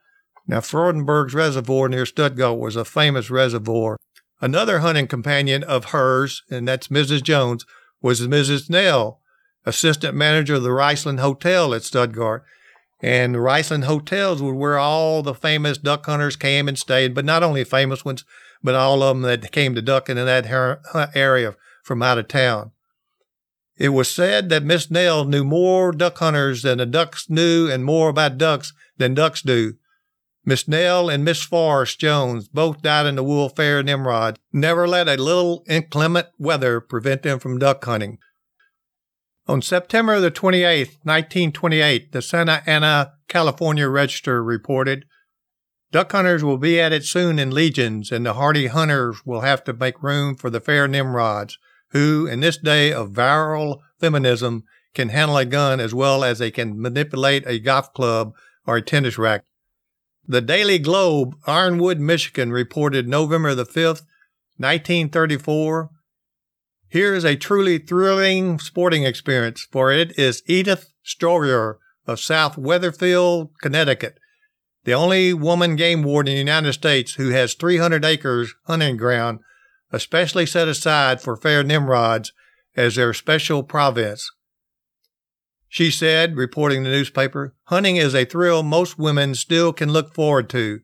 Now, 0.47 0.61
Freudenberg's 0.61 1.35
Reservoir 1.35 1.89
near 1.89 2.07
Stuttgart 2.07 2.59
was 2.59 2.77
a 2.77 2.85
famous 2.85 3.31
reservoir. 3.31 3.99
Another 4.41 4.81
hunting 4.81 5.07
companion 5.07 5.63
of 5.63 5.87
hers, 5.87 6.43
and 6.51 6.69
that's 6.69 6.89
Mrs. 6.89 7.23
Jones, 7.23 7.65
was 8.03 8.21
Mrs. 8.21 8.69
Nell, 8.69 9.21
assistant 9.65 10.15
manager 10.15 10.57
of 10.57 10.63
the 10.63 10.69
Riceland 10.69 11.21
Hotel 11.21 11.73
at 11.73 11.83
Stuttgart. 11.83 12.45
And 13.01 13.35
the 13.35 13.39
Riceland 13.39 13.85
hotels 13.85 14.43
were 14.43 14.55
where 14.55 14.79
all 14.79 15.23
the 15.23 15.35
famous 15.35 15.79
duck 15.79 16.07
hunters 16.07 16.37
came 16.37 16.69
and 16.69 16.79
stayed, 16.79 17.15
but 17.15 17.25
not 17.25 17.43
only 17.43 17.65
famous 17.65 18.05
ones, 18.05 18.25
but 18.63 18.75
all 18.75 19.03
of 19.03 19.17
them 19.17 19.23
that 19.23 19.53
came 19.53 19.75
to 19.75 19.83
ducking 19.83 20.19
in 20.19 20.27
that 20.27 20.47
area 21.15 21.55
from 21.83 22.03
out 22.03 22.19
of 22.19 22.29
town. 22.29 22.73
It 23.77 23.89
was 23.89 24.11
said 24.11 24.49
that 24.51 24.63
Miss 24.63 24.91
Nell 24.91 25.25
knew 25.25 25.45
more 25.45 25.91
duck 25.91 26.19
hunters 26.19 26.63
than 26.63 26.79
the 26.79 26.87
ducks 26.87 27.29
knew 27.29 27.69
and 27.69 27.85
more 27.85 28.09
about 28.09 28.39
ducks 28.39 28.73
than 28.99 29.15
ducks 29.15 29.43
do. 29.43 29.75
Miss 30.45 30.69
Nell 30.69 31.09
and 31.09 31.25
Miss 31.25 31.43
Forrest 31.43 31.99
Jones 31.99 32.49
both 32.49 32.83
died 32.83 33.07
in 33.07 33.17
the 33.17 33.25
wool 33.25 33.49
fair 33.49 33.83
Nimrod, 33.83 34.39
never 34.53 34.87
let 34.87 35.09
a 35.09 35.17
little 35.17 35.65
inclement 35.69 36.29
weather 36.39 36.81
prevent 36.81 37.23
them 37.23 37.39
from 37.39 37.59
duck 37.59 37.85
hunting. 37.85 38.19
On 39.47 39.61
September 39.61 40.21
the 40.21 40.31
28th, 40.31 40.99
1928, 41.03 42.13
the 42.13 42.23
Santa 42.23 42.63
Ana, 42.67 43.15
California 43.29 43.89
Register 43.89 44.43
reported 44.43 45.07
Duck 45.95 46.11
hunters 46.11 46.43
will 46.43 46.59
be 46.59 46.81
at 46.81 46.93
it 46.93 47.05
soon 47.05 47.39
in 47.39 47.53
legions, 47.53 48.11
and 48.11 48.27
the 48.27 48.35
hardy 48.35 48.67
hunters 48.67 49.25
will 49.25 49.43
have 49.43 49.63
to 49.63 49.73
make 49.73 50.03
room 50.03 50.35
for 50.35 50.51
the 50.51 50.61
fair 50.61 50.89
Nimrods, 50.89 51.57
who, 51.95 52.27
in 52.27 52.41
this 52.41 52.59
day 52.59 52.93
of 52.93 53.13
virile 53.13 53.81
feminism, 53.99 54.65
can 54.95 55.09
handle 55.09 55.39
a 55.39 55.47
gun 55.47 55.81
as 55.81 55.95
well 55.95 56.23
as 56.23 56.39
they 56.39 56.51
can 56.51 56.79
manipulate 56.79 57.47
a 57.47 57.59
golf 57.59 57.95
club 57.95 58.35
or 58.67 58.77
a 58.77 58.83
tennis 58.83 59.17
racket. 59.17 59.47
The 60.27 60.41
Daily 60.41 60.79
Globe, 60.79 61.37
Ironwood, 61.47 62.01
Michigan, 62.01 62.51
reported 62.53 63.09
November 63.09 63.55
the 63.55 63.65
5th, 63.65 64.03
1934. 64.57 65.91
Here 66.89 67.15
is 67.15 67.25
a 67.25 67.37
truly 67.37 67.79
thrilling 67.79 68.59
sporting 68.59 69.05
experience, 69.05 69.67
for 69.71 69.93
it 69.93 70.19
is 70.19 70.43
Edith 70.47 70.93
Stroyer 71.05 71.77
of 72.07 72.21
South 72.21 72.57
Wethersfield, 72.59 73.51
Connecticut, 73.63 74.19
the 74.85 74.93
only 74.93 75.33
woman 75.33 75.77
game 75.77 76.03
warden 76.03 76.33
in 76.33 76.37
the 76.37 76.53
United 76.53 76.73
States 76.73 77.15
who 77.15 77.31
has 77.31 77.55
300 77.55 78.05
acres 78.05 78.55
hunting 78.67 78.97
ground, 78.97 79.41
especially 79.95 80.45
set 80.45 80.67
aside 80.67 81.21
for 81.21 81.37
fair 81.37 81.63
Nimrods 81.63 82.33
as 82.77 82.97
their 82.97 83.15
special 83.15 83.63
province. 83.63 84.29
She 85.69 85.91
said, 85.91 86.37
reporting 86.37 86.83
the 86.83 86.91
newspaper, 86.91 87.55
hunting 87.65 87.97
is 87.97 88.15
a 88.15 88.25
thrill 88.25 88.63
most 88.63 88.99
women 88.99 89.35
still 89.35 89.73
can 89.73 89.93
look 89.93 90.13
forward 90.13 90.49
to. 90.51 90.81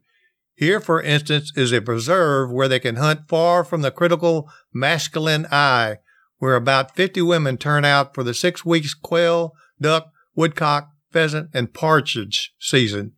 Here, 0.54 0.80
for 0.80 1.02
instance, 1.02 1.52
is 1.56 1.72
a 1.72 1.80
preserve 1.80 2.52
where 2.52 2.68
they 2.68 2.78
can 2.78 2.96
hunt 2.96 3.28
far 3.28 3.64
from 3.64 3.82
the 3.82 3.90
critical 3.90 4.48
masculine 4.72 5.46
eye, 5.50 5.98
where 6.38 6.54
about 6.54 6.94
50 6.94 7.22
women 7.22 7.56
turn 7.56 7.84
out 7.84 8.14
for 8.14 8.22
the 8.22 8.34
six 8.34 8.64
weeks 8.64 8.94
quail, 8.94 9.52
duck, 9.80 10.10
woodcock, 10.36 10.88
pheasant, 11.10 11.50
and 11.52 11.74
partridge 11.74 12.52
season. 12.60 13.12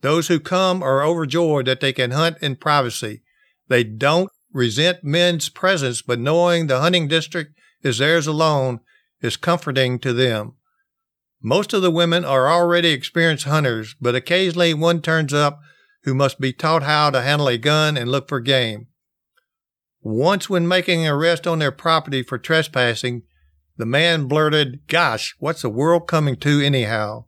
Those 0.00 0.28
who 0.28 0.38
come 0.38 0.82
are 0.82 1.02
overjoyed 1.02 1.66
that 1.66 1.80
they 1.80 1.92
can 1.92 2.10
hunt 2.10 2.38
in 2.40 2.56
privacy. 2.56 3.22
They 3.68 3.82
don't 3.82 4.30
resent 4.54 5.04
men's 5.04 5.50
presence, 5.50 6.00
but 6.00 6.18
knowing 6.18 6.66
the 6.66 6.80
hunting 6.80 7.08
district 7.08 7.58
is 7.82 7.98
theirs 7.98 8.26
alone 8.26 8.80
is 9.20 9.36
comforting 9.36 9.98
to 9.98 10.14
them. 10.14 10.54
Most 11.42 11.74
of 11.74 11.82
the 11.82 11.90
women 11.90 12.24
are 12.24 12.48
already 12.48 12.88
experienced 12.88 13.44
hunters, 13.44 13.94
but 14.00 14.14
occasionally 14.14 14.72
one 14.72 15.02
turns 15.02 15.34
up 15.34 15.60
who 16.04 16.14
must 16.14 16.40
be 16.40 16.52
taught 16.52 16.82
how 16.82 17.10
to 17.10 17.20
handle 17.20 17.48
a 17.48 17.58
gun 17.58 17.98
and 17.98 18.10
look 18.10 18.28
for 18.28 18.40
game. 18.40 18.86
Once, 20.00 20.48
when 20.48 20.68
making 20.68 21.04
an 21.04 21.12
arrest 21.12 21.46
on 21.46 21.58
their 21.58 21.72
property 21.72 22.22
for 22.22 22.38
trespassing, 22.38 23.22
the 23.76 23.86
man 23.86 24.26
blurted, 24.26 24.86
Gosh, 24.86 25.34
what's 25.38 25.62
the 25.62 25.70
world 25.70 26.06
coming 26.06 26.36
to 26.36 26.60
anyhow? 26.60 27.24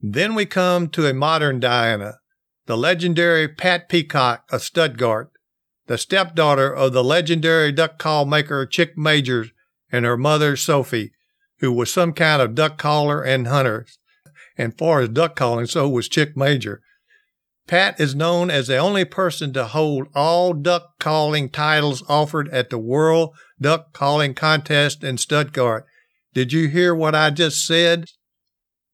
Then 0.00 0.34
we 0.34 0.46
come 0.46 0.88
to 0.90 1.06
a 1.06 1.14
modern 1.14 1.60
Diana, 1.60 2.18
the 2.66 2.76
legendary 2.76 3.46
Pat 3.48 3.88
Peacock 3.88 4.44
of 4.50 4.62
Stuttgart, 4.62 5.30
the 5.86 5.98
stepdaughter 5.98 6.72
of 6.72 6.92
the 6.92 7.04
legendary 7.04 7.72
duck 7.72 7.98
call 7.98 8.24
maker 8.24 8.66
Chick 8.66 8.96
Majors 8.96 9.50
and 9.90 10.04
her 10.04 10.16
mother 10.16 10.56
Sophie, 10.56 11.12
who 11.60 11.72
was 11.72 11.92
some 11.92 12.12
kind 12.12 12.42
of 12.42 12.54
duck 12.54 12.78
caller 12.78 13.22
and 13.22 13.46
hunter. 13.46 13.86
And 14.58 14.76
far 14.76 15.00
as 15.00 15.10
duck 15.10 15.36
calling, 15.36 15.66
so 15.66 15.88
was 15.88 16.08
Chick 16.08 16.36
Major. 16.36 16.82
Pat 17.66 17.98
is 18.00 18.14
known 18.14 18.48
as 18.48 18.68
the 18.68 18.76
only 18.76 19.04
person 19.04 19.52
to 19.52 19.64
hold 19.64 20.06
all 20.14 20.52
duck 20.52 20.98
calling 20.98 21.48
titles 21.48 22.04
offered 22.08 22.48
at 22.50 22.70
the 22.70 22.78
World 22.78 23.34
Duck 23.60 23.92
Calling 23.92 24.34
Contest 24.34 25.02
in 25.02 25.18
Stuttgart. 25.18 25.84
Did 26.32 26.52
you 26.52 26.68
hear 26.68 26.94
what 26.94 27.14
I 27.14 27.30
just 27.30 27.66
said? 27.66 28.10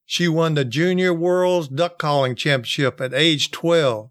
She 0.07 0.27
won 0.27 0.55
the 0.55 0.65
Junior 0.65 1.13
World's 1.13 1.69
Duck 1.69 1.99
Calling 1.99 2.35
Championship 2.35 3.01
at 3.01 3.13
age 3.13 3.51
12, 3.51 4.11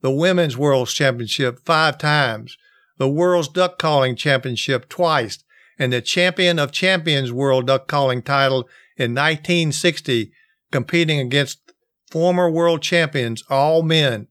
the 0.00 0.10
Women's 0.10 0.56
World 0.56 0.88
Championship 0.88 1.60
five 1.64 1.98
times, 1.98 2.56
the 2.98 3.08
World's 3.08 3.48
Duck 3.48 3.78
Calling 3.78 4.16
Championship 4.16 4.88
twice, 4.88 5.44
and 5.78 5.92
the 5.92 6.00
Champion 6.00 6.58
of 6.58 6.72
Champions 6.72 7.32
World 7.32 7.66
Duck 7.66 7.86
Calling 7.86 8.22
title 8.22 8.68
in 8.96 9.14
1960, 9.14 10.32
competing 10.72 11.20
against 11.20 11.72
former 12.10 12.50
world 12.50 12.82
champions, 12.82 13.42
all 13.48 13.82
men. 13.82 14.26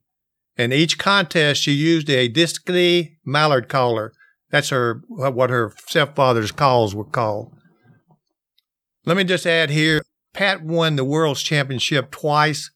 In 0.58 0.74
each 0.74 0.98
contest, 0.98 1.62
she 1.62 1.72
used 1.72 2.10
a 2.10 2.28
Dixie 2.28 3.20
mallard 3.24 3.70
caller. 3.70 4.14
That's 4.50 4.70
her 4.70 5.02
what 5.08 5.50
her 5.50 5.74
stepfather's 5.86 6.52
calls 6.52 6.96
were 6.96 7.06
called. 7.06 7.54
Let 9.06 9.18
me 9.18 9.24
just 9.24 9.46
add 9.46 9.70
here, 9.70 10.02
Pat 10.34 10.64
won 10.64 10.96
the 10.96 11.04
world's 11.04 11.44
championship 11.44 12.12
twice, 12.12 12.72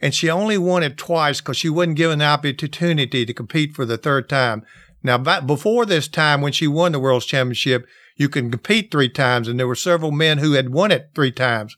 and 0.00 0.14
she 0.14 0.30
only 0.30 0.58
won 0.58 0.82
it 0.82 0.96
twice 0.96 1.40
because 1.40 1.56
she 1.56 1.68
wasn't 1.68 1.96
given 1.96 2.20
the 2.20 2.24
opportunity 2.24 3.26
to 3.26 3.34
compete 3.34 3.74
for 3.74 3.84
the 3.84 3.98
third 3.98 4.28
time. 4.28 4.64
Now, 5.02 5.18
before 5.40 5.86
this 5.86 6.08
time, 6.08 6.40
when 6.40 6.52
she 6.52 6.66
won 6.66 6.92
the 6.92 7.00
world's 7.00 7.26
championship, 7.26 7.86
you 8.16 8.28
can 8.28 8.50
compete 8.50 8.90
three 8.90 9.08
times, 9.08 9.46
and 9.46 9.58
there 9.58 9.68
were 9.68 9.76
several 9.76 10.10
men 10.10 10.38
who 10.38 10.52
had 10.52 10.70
won 10.70 10.90
it 10.90 11.10
three 11.14 11.30
times. 11.30 11.76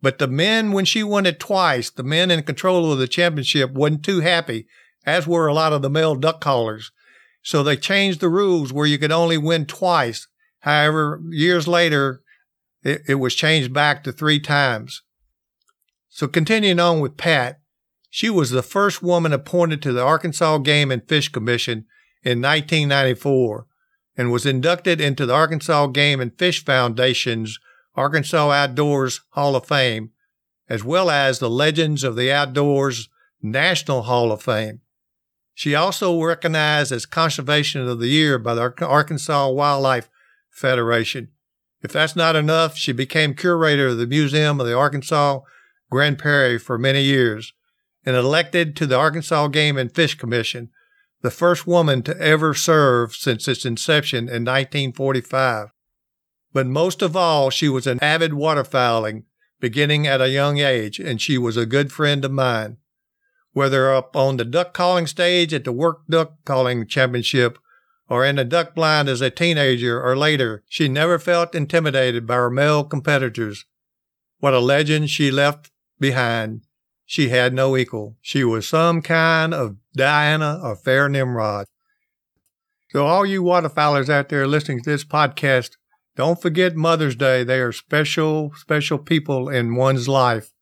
But 0.00 0.18
the 0.18 0.28
men, 0.28 0.72
when 0.72 0.84
she 0.84 1.02
won 1.02 1.26
it 1.26 1.40
twice, 1.40 1.90
the 1.90 2.02
men 2.02 2.30
in 2.30 2.42
control 2.42 2.90
of 2.90 2.98
the 2.98 3.08
championship 3.08 3.72
wasn't 3.72 4.04
too 4.04 4.20
happy, 4.20 4.66
as 5.04 5.26
were 5.26 5.46
a 5.46 5.54
lot 5.54 5.72
of 5.72 5.82
the 5.82 5.90
male 5.90 6.14
duck 6.14 6.40
callers. 6.40 6.90
So 7.42 7.62
they 7.62 7.76
changed 7.76 8.20
the 8.20 8.28
rules 8.28 8.72
where 8.72 8.86
you 8.86 8.98
could 8.98 9.12
only 9.12 9.38
win 9.38 9.66
twice. 9.66 10.26
However, 10.60 11.20
years 11.30 11.68
later, 11.68 12.22
it, 12.82 13.02
it 13.08 13.14
was 13.16 13.34
changed 13.34 13.72
back 13.72 14.04
to 14.04 14.12
three 14.12 14.40
times. 14.40 15.02
So 16.18 16.26
continuing 16.26 16.80
on 16.80 16.98
with 16.98 17.16
Pat, 17.16 17.60
she 18.10 18.28
was 18.28 18.50
the 18.50 18.60
first 18.60 19.04
woman 19.04 19.32
appointed 19.32 19.80
to 19.82 19.92
the 19.92 20.02
Arkansas 20.02 20.58
Game 20.58 20.90
and 20.90 21.08
Fish 21.08 21.28
Commission 21.28 21.86
in 22.24 22.42
1994 22.42 23.66
and 24.16 24.32
was 24.32 24.44
inducted 24.44 25.00
into 25.00 25.26
the 25.26 25.32
Arkansas 25.32 25.86
Game 25.86 26.18
and 26.18 26.36
Fish 26.36 26.64
Foundation's 26.64 27.60
Arkansas 27.94 28.50
Outdoors 28.50 29.20
Hall 29.34 29.54
of 29.54 29.68
Fame, 29.68 30.10
as 30.68 30.82
well 30.82 31.08
as 31.08 31.38
the 31.38 31.48
Legends 31.48 32.02
of 32.02 32.16
the 32.16 32.32
Outdoors 32.32 33.08
National 33.40 34.02
Hall 34.02 34.32
of 34.32 34.42
Fame. 34.42 34.80
She 35.54 35.76
also 35.76 36.20
recognized 36.20 36.90
as 36.90 37.06
Conservation 37.06 37.86
of 37.86 38.00
the 38.00 38.08
Year 38.08 38.40
by 38.40 38.56
the 38.56 38.74
Arkansas 38.84 39.50
Wildlife 39.50 40.10
Federation. 40.50 41.28
If 41.80 41.92
that's 41.92 42.16
not 42.16 42.34
enough, 42.34 42.76
she 42.76 42.90
became 42.90 43.34
curator 43.34 43.86
of 43.86 43.98
the 43.98 44.06
Museum 44.08 44.58
of 44.58 44.66
the 44.66 44.76
Arkansas 44.76 45.42
Grand 45.90 46.18
Prairie 46.18 46.58
for 46.58 46.78
many 46.78 47.02
years 47.02 47.52
and 48.04 48.16
elected 48.16 48.76
to 48.76 48.86
the 48.86 48.96
Arkansas 48.96 49.48
Game 49.48 49.76
and 49.76 49.94
Fish 49.94 50.14
Commission, 50.14 50.70
the 51.22 51.30
first 51.30 51.66
woman 51.66 52.02
to 52.02 52.18
ever 52.20 52.54
serve 52.54 53.14
since 53.14 53.48
its 53.48 53.64
inception 53.64 54.28
in 54.28 54.44
1945. 54.44 55.68
But 56.52 56.66
most 56.66 57.02
of 57.02 57.16
all, 57.16 57.50
she 57.50 57.68
was 57.68 57.86
an 57.86 57.98
avid 58.00 58.32
waterfowling, 58.32 59.24
beginning 59.60 60.06
at 60.06 60.20
a 60.20 60.30
young 60.30 60.58
age, 60.58 60.98
and 60.98 61.20
she 61.20 61.36
was 61.36 61.56
a 61.56 61.66
good 61.66 61.92
friend 61.92 62.24
of 62.24 62.32
mine. 62.32 62.78
Whether 63.52 63.92
up 63.92 64.16
on 64.16 64.36
the 64.36 64.44
duck 64.44 64.72
calling 64.72 65.06
stage 65.06 65.52
at 65.52 65.64
the 65.64 65.72
World 65.72 66.02
Duck 66.08 66.44
Calling 66.44 66.86
Championship 66.86 67.58
or 68.08 68.24
in 68.24 68.36
the 68.36 68.44
duck 68.44 68.74
blind 68.74 69.08
as 69.08 69.20
a 69.20 69.30
teenager 69.30 70.00
or 70.02 70.16
later, 70.16 70.62
she 70.68 70.88
never 70.88 71.18
felt 71.18 71.54
intimidated 71.54 72.26
by 72.26 72.36
her 72.36 72.50
male 72.50 72.84
competitors. 72.84 73.66
What 74.38 74.54
a 74.54 74.60
legend 74.60 75.10
she 75.10 75.30
left 75.30 75.70
behind. 75.98 76.62
She 77.04 77.30
had 77.30 77.54
no 77.54 77.76
equal. 77.76 78.16
She 78.20 78.44
was 78.44 78.68
some 78.68 79.02
kind 79.02 79.54
of 79.54 79.76
Diana 79.94 80.60
or 80.62 80.76
fair 80.76 81.08
Nimrod. 81.08 81.66
So 82.90 83.06
all 83.06 83.26
you 83.26 83.42
waterfowlers 83.42 84.08
out 84.08 84.28
there 84.28 84.46
listening 84.46 84.82
to 84.82 84.90
this 84.90 85.04
podcast, 85.04 85.72
don't 86.16 86.40
forget 86.40 86.74
Mother's 86.74 87.16
Day. 87.16 87.44
They 87.44 87.60
are 87.60 87.72
special, 87.72 88.52
special 88.56 88.98
people 88.98 89.48
in 89.48 89.74
one's 89.74 90.08
life. 90.08 90.52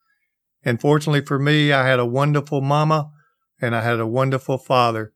And 0.64 0.81
fortunately 0.81 1.25
for 1.25 1.38
me, 1.38 1.72
I 1.72 1.87
had 1.87 1.99
a 1.99 2.07
wonderful 2.07 2.61
mama 2.61 3.11
and 3.61 3.75
I 3.75 3.83
had 3.83 4.01
a 4.01 4.07
wonderful 4.07 4.59
father. 4.59 5.12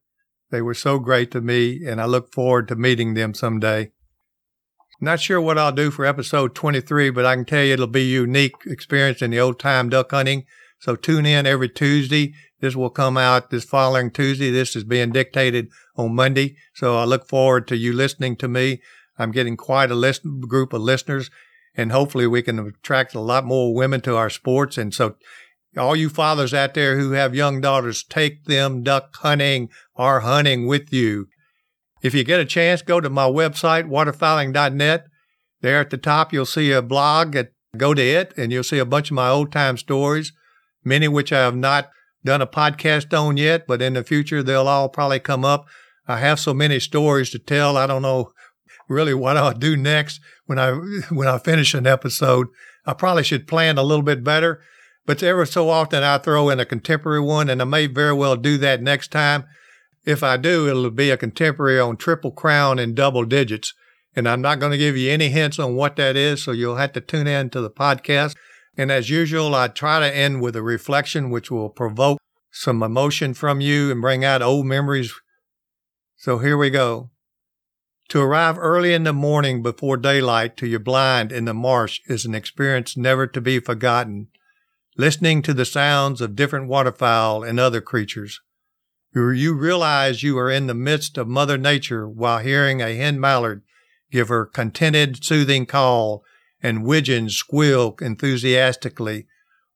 They 0.51 0.63
were 0.63 0.75
so 0.75 0.99
great 0.99 1.31
to 1.31 1.41
me, 1.41 1.85
and 1.87 2.01
I 2.01 2.07
look 2.07 2.33
forward 2.33 2.67
to 2.69 2.75
meeting 2.75 3.15
them 3.15 3.35
someday. 3.35 3.93
Not 5.03 5.19
sure 5.19 5.41
what 5.41 5.57
I'll 5.57 5.73
do 5.73 5.91
for 5.91 6.05
episode 6.05 6.55
23, 6.55 7.09
but 7.09 7.25
I 7.25 7.35
can 7.35 7.47
tell 7.47 7.65
you 7.65 7.73
it'll 7.73 7.87
be 7.87 8.03
a 8.03 8.21
unique 8.21 8.53
experience 8.67 9.23
in 9.23 9.31
the 9.31 9.41
old 9.41 9.59
time 9.59 9.89
duck 9.89 10.11
hunting. 10.11 10.45
So 10.79 10.95
tune 10.95 11.25
in 11.25 11.47
every 11.47 11.71
Tuesday. 11.71 12.35
This 12.61 12.77
will 12.77 12.91
come 12.91 13.17
out 13.17 13.49
this 13.49 13.65
following 13.65 14.11
Tuesday. 14.11 14.51
This 14.51 14.77
is 14.77 14.85
being 14.85 15.11
dictated 15.11 15.69
on 15.97 16.15
Monday. 16.15 16.57
So 16.75 16.99
I 16.99 17.05
look 17.05 17.27
forward 17.27 17.67
to 17.69 17.79
you 17.79 17.95
listening 17.95 18.37
to 18.37 18.49
me. 18.49 18.83
I'm 19.19 19.33
getting 19.33 19.57
quite 19.57 19.91
a 19.91 19.95
list, 19.95 20.23
group 20.41 20.75
of 20.75 20.83
listeners, 20.83 21.31
and 21.75 21.93
hopefully 21.93 22.27
we 22.27 22.43
can 22.43 22.59
attract 22.59 23.15
a 23.15 23.21
lot 23.21 23.47
more 23.47 23.75
women 23.75 24.03
to 24.03 24.17
our 24.17 24.31
sports. 24.31 24.77
And 24.77 24.93
so, 24.93 25.17
all 25.79 25.95
you 25.97 26.09
fathers 26.11 26.53
out 26.53 26.75
there 26.75 26.99
who 26.99 27.13
have 27.13 27.35
young 27.35 27.61
daughters, 27.61 28.03
take 28.03 28.45
them 28.45 28.83
duck 28.83 29.17
hunting 29.17 29.71
or 29.95 30.21
hunting 30.21 30.67
with 30.67 30.93
you. 30.93 31.29
If 32.03 32.15
you 32.15 32.25
get 32.25 32.41
a 32.41 32.45
chance, 32.45 32.83
go 32.83 33.01
to 33.01 33.11
my 33.11 33.29
website, 33.29 33.89
waterfowling.net. 33.89 35.07
There 35.61 35.81
at 35.81 35.91
the 35.91 35.99
top, 35.99 36.33
you'll 36.33 36.47
see 36.47 36.73
a 36.73 36.83
blog. 36.83 37.37
At, 37.37 37.53
go 37.77 37.95
to 37.95 38.03
it, 38.03 38.33
and 38.37 38.53
you'll 38.53 38.65
see 38.65 38.79
a 38.79 38.85
bunch 38.85 39.11
of 39.11 39.15
my 39.15 39.29
old 39.29 39.53
time 39.53 39.77
stories, 39.77 40.33
many 40.83 41.09
which 41.09 41.33
I 41.33 41.41
have 41.41 41.57
not 41.57 41.91
done 42.25 42.43
a 42.43 42.47
podcast 42.47 43.19
on 43.19 43.37
yet, 43.37 43.67
but 43.67 43.83
in 43.83 43.95
the 43.95 44.05
future, 44.05 44.43
they'll 44.43 44.69
all 44.69 44.89
probably 44.89 45.21
come 45.21 45.45
up. 45.45 45.67
I 46.07 46.19
have 46.19 46.41
so 46.41 46.53
many 46.53 46.81
stories 46.81 47.31
to 47.31 47.39
tell. 47.39 47.77
I 47.77 47.87
don't 47.87 48.03
know 48.03 48.33
really 48.89 49.15
what 49.15 49.37
I'll 49.37 49.53
do 49.53 49.77
next 49.77 50.21
when 50.47 50.59
I 50.59 50.73
when 51.11 51.29
I 51.29 51.39
finish 51.39 51.75
an 51.75 51.87
episode. 51.87 52.49
I 52.87 52.95
probably 52.95 53.25
should 53.25 53.47
plan 53.47 53.79
a 53.79 53.83
little 53.83 54.03
bit 54.03 54.25
better, 54.25 54.63
but 55.07 55.23
ever 55.23 55.47
so 55.47 55.69
often 55.69 56.03
I 56.03 56.19
throw 56.19 56.49
in 56.49 56.61
a 56.61 56.65
contemporary 56.65 57.21
one, 57.21 57.49
and 57.49 57.61
I 57.61 57.65
may 57.65 57.87
very 57.87 58.15
well 58.15 58.37
do 58.37 58.59
that 58.59 58.83
next 58.83 59.13
time. 59.13 59.45
If 60.05 60.23
I 60.23 60.37
do, 60.37 60.69
it'll 60.69 60.91
be 60.91 61.11
a 61.11 61.17
contemporary 61.17 61.79
on 61.79 61.97
Triple 61.97 62.31
Crown 62.31 62.79
and 62.79 62.95
double 62.95 63.25
digits. 63.25 63.75
And 64.17 64.29
I'm 64.29 64.41
not 64.41 64.59
going 64.59 64.73
to 64.73 64.79
give 64.79 64.97
you 64.97 65.11
any 65.11 65.29
hints 65.29 65.59
on 65.59 65.77
what 65.77 65.97
that 65.97 66.17
is, 66.17 66.43
so 66.43 66.53
you'll 66.53 66.77
have 66.77 66.93
to 66.95 67.01
tune 67.01 67.27
in 67.27 67.51
to 67.51 67.61
the 67.61 67.71
podcast. 67.71 68.35
And 68.77 68.91
as 68.91 69.11
usual, 69.11 69.55
I 69.55 69.69
try 69.69 70.01
to 70.01 70.17
end 70.17 70.41
with 70.41 70.57
a 70.57 70.63
reflection 70.63 71.31
which 71.31 71.51
will 71.51 71.69
provoke 71.69 72.19
some 72.51 72.83
emotion 72.83 73.35
from 73.35 73.61
you 73.61 73.91
and 73.91 74.01
bring 74.01 74.25
out 74.25 74.43
old 74.43 74.67
memories. 74.67 75.13
So 76.17 76.39
here 76.39 76.57
we 76.57 76.71
go. 76.71 77.11
To 78.09 78.21
arrive 78.21 78.59
early 78.59 78.93
in 78.93 79.05
the 79.05 79.13
morning 79.13 79.63
before 79.63 79.97
daylight 79.97 80.57
to 80.57 80.67
your 80.67 80.81
blind 80.81 81.31
in 81.31 81.45
the 81.45 81.55
marsh 81.55 82.01
is 82.09 82.25
an 82.25 82.35
experience 82.35 82.97
never 82.97 83.29
to 83.29 83.41
be 83.41 83.61
forgotten. 83.61 84.29
Listening 84.97 85.43
to 85.43 85.55
the 85.55 85.65
sounds 85.65 86.21
of 86.21 86.35
different 86.35 86.67
waterfowl 86.67 87.45
and 87.45 87.61
other 87.61 87.81
creatures. 87.81 88.41
You 89.13 89.55
realize 89.55 90.23
you 90.23 90.39
are 90.39 90.51
in 90.51 90.67
the 90.69 90.75
midst 90.75 91.19
of 91.19 91.27
Mother 91.27 91.59
Nature 91.59 92.09
while 92.09 92.39
hearing 92.39 92.81
a 92.81 92.95
hen 92.95 93.19
mallard 93.19 93.63
give 94.11 94.29
her 94.29 94.45
contented, 94.45 95.25
soothing 95.25 95.67
call 95.67 96.25
and 96.63 96.85
widgeons 96.85 97.37
squeal 97.37 97.97
enthusiastically, 98.01 99.27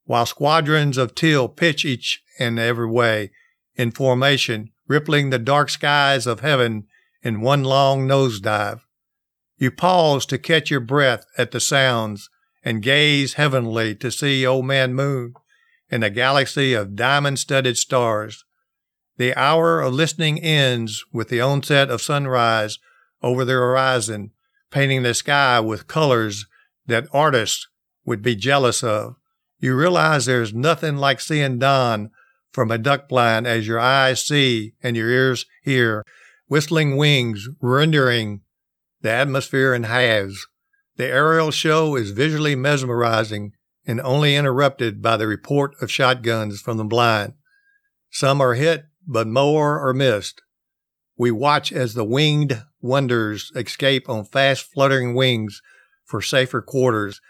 while 0.05 0.25
squadrons 0.25 0.97
of 0.97 1.15
teal 1.15 1.47
pitch 1.47 1.83
each 1.83 2.21
and 2.37 2.59
every 2.59 2.89
way 2.89 3.31
in 3.75 3.91
formation, 3.91 4.71
rippling 4.87 5.29
the 5.29 5.39
dark 5.39 5.69
skies 5.69 6.27
of 6.27 6.41
heaven 6.41 6.85
in 7.23 7.41
one 7.41 7.63
long 7.63 8.07
nosedive. 8.07 8.81
You 9.57 9.71
pause 9.71 10.25
to 10.27 10.37
catch 10.37 10.69
your 10.69 10.81
breath 10.81 11.25
at 11.37 11.51
the 11.51 11.59
sounds 11.59 12.29
and 12.63 12.83
gaze 12.83 13.33
heavenly 13.33 13.95
to 13.95 14.11
see 14.11 14.45
Old 14.45 14.65
Man 14.65 14.93
Moon 14.93 15.33
and 15.89 16.03
a 16.03 16.09
galaxy 16.09 16.73
of 16.73 16.95
diamond 16.95 17.39
studded 17.39 17.77
stars. 17.77 18.43
The 19.17 19.33
hour 19.35 19.79
of 19.81 19.93
listening 19.93 20.41
ends 20.41 21.05
with 21.13 21.29
the 21.29 21.41
onset 21.41 21.89
of 21.89 22.01
sunrise 22.01 22.79
over 23.21 23.45
the 23.45 23.53
horizon, 23.53 24.31
painting 24.71 25.03
the 25.03 25.13
sky 25.13 25.59
with 25.59 25.87
colors 25.87 26.45
that 26.85 27.07
artists 27.13 27.67
would 28.05 28.21
be 28.21 28.35
jealous 28.35 28.83
of. 28.83 29.15
You 29.59 29.75
realize 29.75 30.25
there's 30.25 30.53
nothing 30.53 30.97
like 30.97 31.21
seeing 31.21 31.59
dawn 31.59 32.11
from 32.51 32.71
a 32.71 32.77
duck 32.77 33.07
blind 33.07 33.47
as 33.47 33.67
your 33.67 33.79
eyes 33.79 34.25
see 34.25 34.73
and 34.83 34.95
your 34.95 35.09
ears 35.09 35.45
hear 35.63 36.03
whistling 36.47 36.97
wings 36.97 37.47
rendering 37.61 38.41
the 39.01 39.11
atmosphere 39.11 39.73
in 39.73 39.83
halves. 39.83 40.47
The 40.97 41.05
aerial 41.05 41.51
show 41.51 41.95
is 41.95 42.11
visually 42.11 42.55
mesmerizing 42.55 43.53
and 43.85 44.01
only 44.01 44.35
interrupted 44.35 45.01
by 45.01 45.17
the 45.17 45.27
report 45.27 45.75
of 45.81 45.91
shotguns 45.91 46.61
from 46.61 46.77
the 46.77 46.83
blind. 46.83 47.33
Some 48.09 48.41
are 48.41 48.53
hit, 48.53 48.85
but 49.07 49.27
more 49.27 49.79
are 49.79 49.93
missed. 49.93 50.41
We 51.17 51.31
watch 51.31 51.71
as 51.71 51.93
the 51.93 52.03
winged 52.03 52.63
wonders 52.81 53.51
escape 53.55 54.09
on 54.09 54.25
fast 54.25 54.71
fluttering 54.73 55.15
wings 55.15 55.61
for 56.03 56.21
safer 56.21 56.61
quarters. 56.61 57.21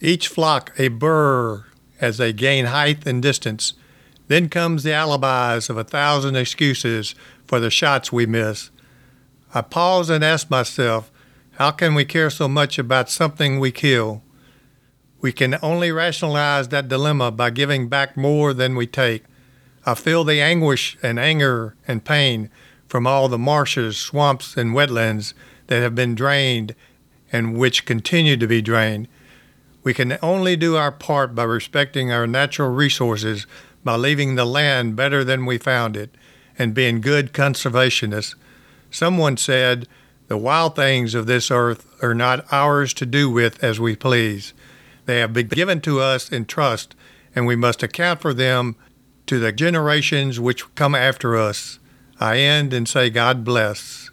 Each 0.00 0.28
flock 0.28 0.72
a 0.78 0.88
burr 0.88 1.64
as 2.00 2.18
they 2.18 2.32
gain 2.32 2.66
height 2.66 3.06
and 3.06 3.22
distance. 3.22 3.74
Then 4.28 4.48
comes 4.48 4.82
the 4.82 4.92
alibis 4.92 5.70
of 5.70 5.76
a 5.76 5.84
thousand 5.84 6.36
excuses 6.36 7.14
for 7.46 7.60
the 7.60 7.70
shots 7.70 8.12
we 8.12 8.26
miss. 8.26 8.70
I 9.54 9.62
pause 9.62 10.10
and 10.10 10.24
ask 10.24 10.50
myself, 10.50 11.10
how 11.52 11.70
can 11.70 11.94
we 11.94 12.04
care 12.04 12.28
so 12.28 12.48
much 12.48 12.78
about 12.78 13.08
something 13.08 13.58
we 13.58 13.70
kill? 13.70 14.22
We 15.20 15.32
can 15.32 15.56
only 15.62 15.92
rationalize 15.92 16.68
that 16.68 16.88
dilemma 16.88 17.30
by 17.30 17.50
giving 17.50 17.88
back 17.88 18.16
more 18.16 18.52
than 18.52 18.76
we 18.76 18.86
take. 18.86 19.24
I 19.86 19.94
feel 19.94 20.24
the 20.24 20.40
anguish 20.40 20.98
and 21.00 21.16
anger 21.16 21.76
and 21.86 22.04
pain 22.04 22.50
from 22.88 23.06
all 23.06 23.28
the 23.28 23.38
marshes, 23.38 23.96
swamps, 23.96 24.56
and 24.56 24.74
wetlands 24.74 25.32
that 25.68 25.80
have 25.80 25.94
been 25.94 26.16
drained 26.16 26.74
and 27.32 27.56
which 27.56 27.84
continue 27.84 28.36
to 28.36 28.48
be 28.48 28.60
drained. 28.60 29.06
We 29.84 29.94
can 29.94 30.18
only 30.22 30.56
do 30.56 30.76
our 30.76 30.90
part 30.90 31.36
by 31.36 31.44
respecting 31.44 32.10
our 32.10 32.26
natural 32.26 32.70
resources, 32.70 33.46
by 33.84 33.94
leaving 33.94 34.34
the 34.34 34.44
land 34.44 34.96
better 34.96 35.22
than 35.22 35.46
we 35.46 35.58
found 35.58 35.96
it, 35.96 36.10
and 36.58 36.74
being 36.74 37.00
good 37.00 37.32
conservationists. 37.32 38.34
Someone 38.90 39.36
said, 39.36 39.86
The 40.26 40.36
wild 40.36 40.74
things 40.74 41.14
of 41.14 41.26
this 41.26 41.50
earth 41.50 41.86
are 42.02 42.14
not 42.14 42.44
ours 42.52 42.92
to 42.94 43.06
do 43.06 43.30
with 43.30 43.62
as 43.62 43.78
we 43.78 43.94
please. 43.94 44.52
They 45.04 45.20
have 45.20 45.32
been 45.32 45.46
given 45.46 45.80
to 45.82 46.00
us 46.00 46.32
in 46.32 46.46
trust, 46.46 46.96
and 47.36 47.46
we 47.46 47.54
must 47.54 47.84
account 47.84 48.20
for 48.20 48.34
them 48.34 48.74
to 49.26 49.38
the 49.38 49.52
generations 49.52 50.38
which 50.40 50.74
come 50.74 50.94
after 50.94 51.36
us. 51.36 51.78
I 52.18 52.38
end 52.38 52.72
and 52.72 52.88
say, 52.88 53.10
God 53.10 53.44
bless. 53.44 54.05